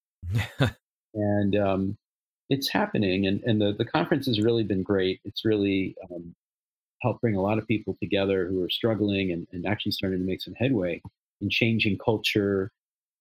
[1.14, 1.98] and um,
[2.48, 5.20] it's happening, and and the the conference has really been great.
[5.24, 6.34] It's really um,
[7.00, 10.24] helped bring a lot of people together who are struggling and, and actually starting to
[10.24, 11.00] make some headway
[11.40, 12.72] in changing culture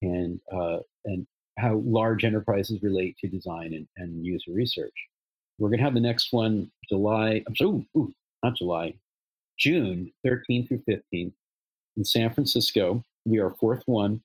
[0.02, 1.26] and uh, and
[1.58, 4.94] how large enterprises relate to design and, and user research.
[5.58, 7.42] We're going to have the next one July.
[7.46, 8.14] I'm sorry, ooh, ooh,
[8.44, 8.94] not July,
[9.58, 11.32] June 13th through 15th
[11.96, 13.02] in San Francisco.
[13.24, 14.22] We are fourth one,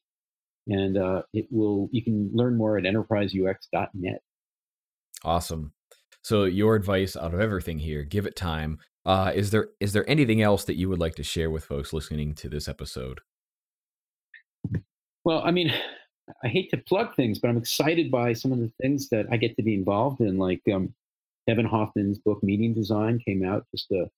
[0.67, 1.89] and uh, it will.
[1.91, 4.21] You can learn more at enterpriseux.net.
[5.23, 5.73] Awesome.
[6.21, 8.79] So your advice out of everything here, give it time.
[9.05, 11.91] Uh, is there is there anything else that you would like to share with folks
[11.91, 13.19] listening to this episode?
[15.25, 15.73] Well, I mean,
[16.43, 19.37] I hate to plug things, but I'm excited by some of the things that I
[19.37, 20.37] get to be involved in.
[20.37, 20.93] Like um,
[21.47, 24.09] Kevin Hoffman's book Meeting Design came out just a,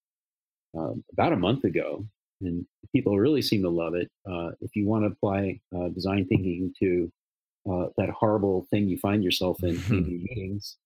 [0.78, 2.06] uh, about a month ago,
[2.42, 4.12] and people really seem to love it.
[4.30, 7.12] Uh, if you want to apply uh, design thinking to
[7.68, 10.78] uh, that horrible thing you find yourself in in meetings,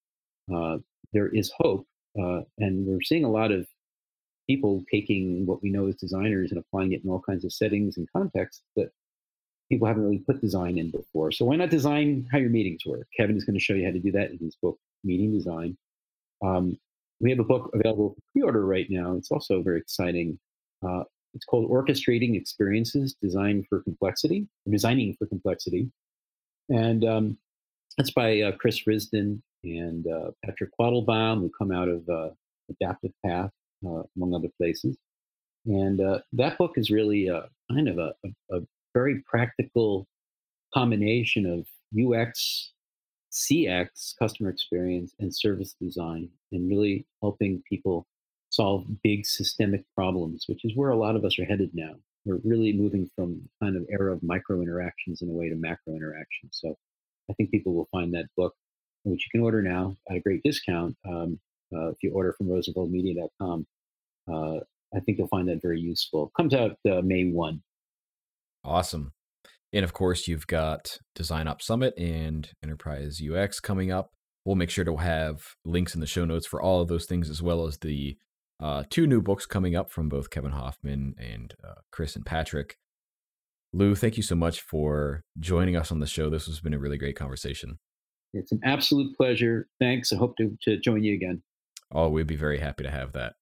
[0.56, 0.78] uh,
[1.12, 1.86] there is hope,
[2.18, 3.68] uh, and we're seeing a lot of
[4.50, 7.98] people taking what we know as designers and applying it in all kinds of settings
[7.98, 8.90] and contexts that
[9.70, 11.32] people haven't really put design in before.
[11.32, 13.08] So why not design how your meetings work?
[13.16, 15.78] Kevin is going to show you how to do that in his book, Meeting Design.
[16.44, 16.80] Um,
[17.22, 19.14] we have a book available for pre-order right now.
[19.14, 20.40] It's also very exciting.
[20.84, 21.04] Uh,
[21.36, 25.92] it's called Orchestrating Experiences: Design for Complexity, Designing for Complexity,
[26.70, 27.38] and um,
[27.98, 32.30] that's by uh, Chris Risdon and uh, Patrick Quattlebaum, who come out of uh,
[32.72, 33.52] Adaptive Path,
[33.84, 34.98] among other places.
[35.66, 37.30] And uh, that book is really
[37.72, 38.62] kind of a, a, a
[38.94, 40.08] very practical
[40.74, 41.66] combination of
[41.98, 42.72] UX,
[43.32, 48.06] CX, customer experience, and service design, and really helping people
[48.50, 51.94] solve big systemic problems, which is where a lot of us are headed now.
[52.26, 55.94] We're really moving from kind of era of micro interactions in a way to macro
[55.96, 56.60] interactions.
[56.62, 56.76] So
[57.30, 58.56] I think people will find that book,
[59.04, 61.40] which you can order now at a great discount um,
[61.74, 63.66] uh, if you order from rosenfeldmedia.com.
[64.32, 64.60] Uh,
[64.96, 66.32] I think you'll find that very useful.
[66.36, 67.62] Comes out uh, May 1.
[68.64, 69.14] Awesome.
[69.72, 74.12] And of course, you've got Design Ops Summit and Enterprise UX coming up.
[74.46, 77.30] We'll make sure to have links in the show notes for all of those things,
[77.30, 78.18] as well as the
[78.60, 82.78] uh, two new books coming up from both Kevin Hoffman and uh, Chris and Patrick.
[83.72, 86.30] Lou, thank you so much for joining us on the show.
[86.30, 87.78] This has been a really great conversation.
[88.34, 89.68] It's an absolute pleasure.
[89.80, 90.12] Thanks.
[90.12, 91.44] I hope to, to join you again.
[91.94, 93.34] Oh, we'd be very happy to have that.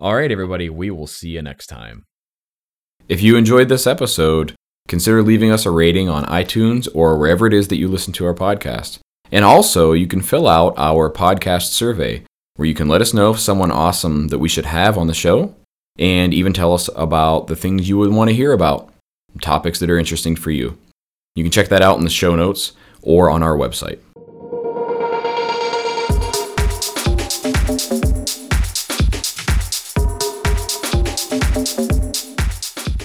[0.00, 2.04] All right, everybody, we will see you next time.
[3.08, 4.54] If you enjoyed this episode,
[4.88, 8.26] consider leaving us a rating on iTunes or wherever it is that you listen to
[8.26, 8.98] our podcast.
[9.30, 12.24] And also, you can fill out our podcast survey
[12.56, 15.14] where you can let us know if someone awesome that we should have on the
[15.14, 15.54] show
[15.98, 18.92] and even tell us about the things you would want to hear about,
[19.40, 20.76] topics that are interesting for you.
[21.34, 23.98] You can check that out in the show notes or on our website.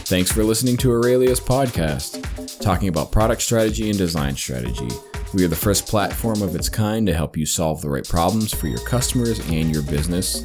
[0.10, 4.88] Thanks for listening to Aurelius Podcast, talking about product strategy and design strategy.
[5.36, 8.52] We are the first platform of its kind to help you solve the right problems
[8.52, 10.44] for your customers and your business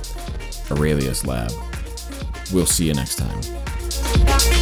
[0.72, 1.52] Aurelius Lab.
[2.52, 4.61] We'll see you next time.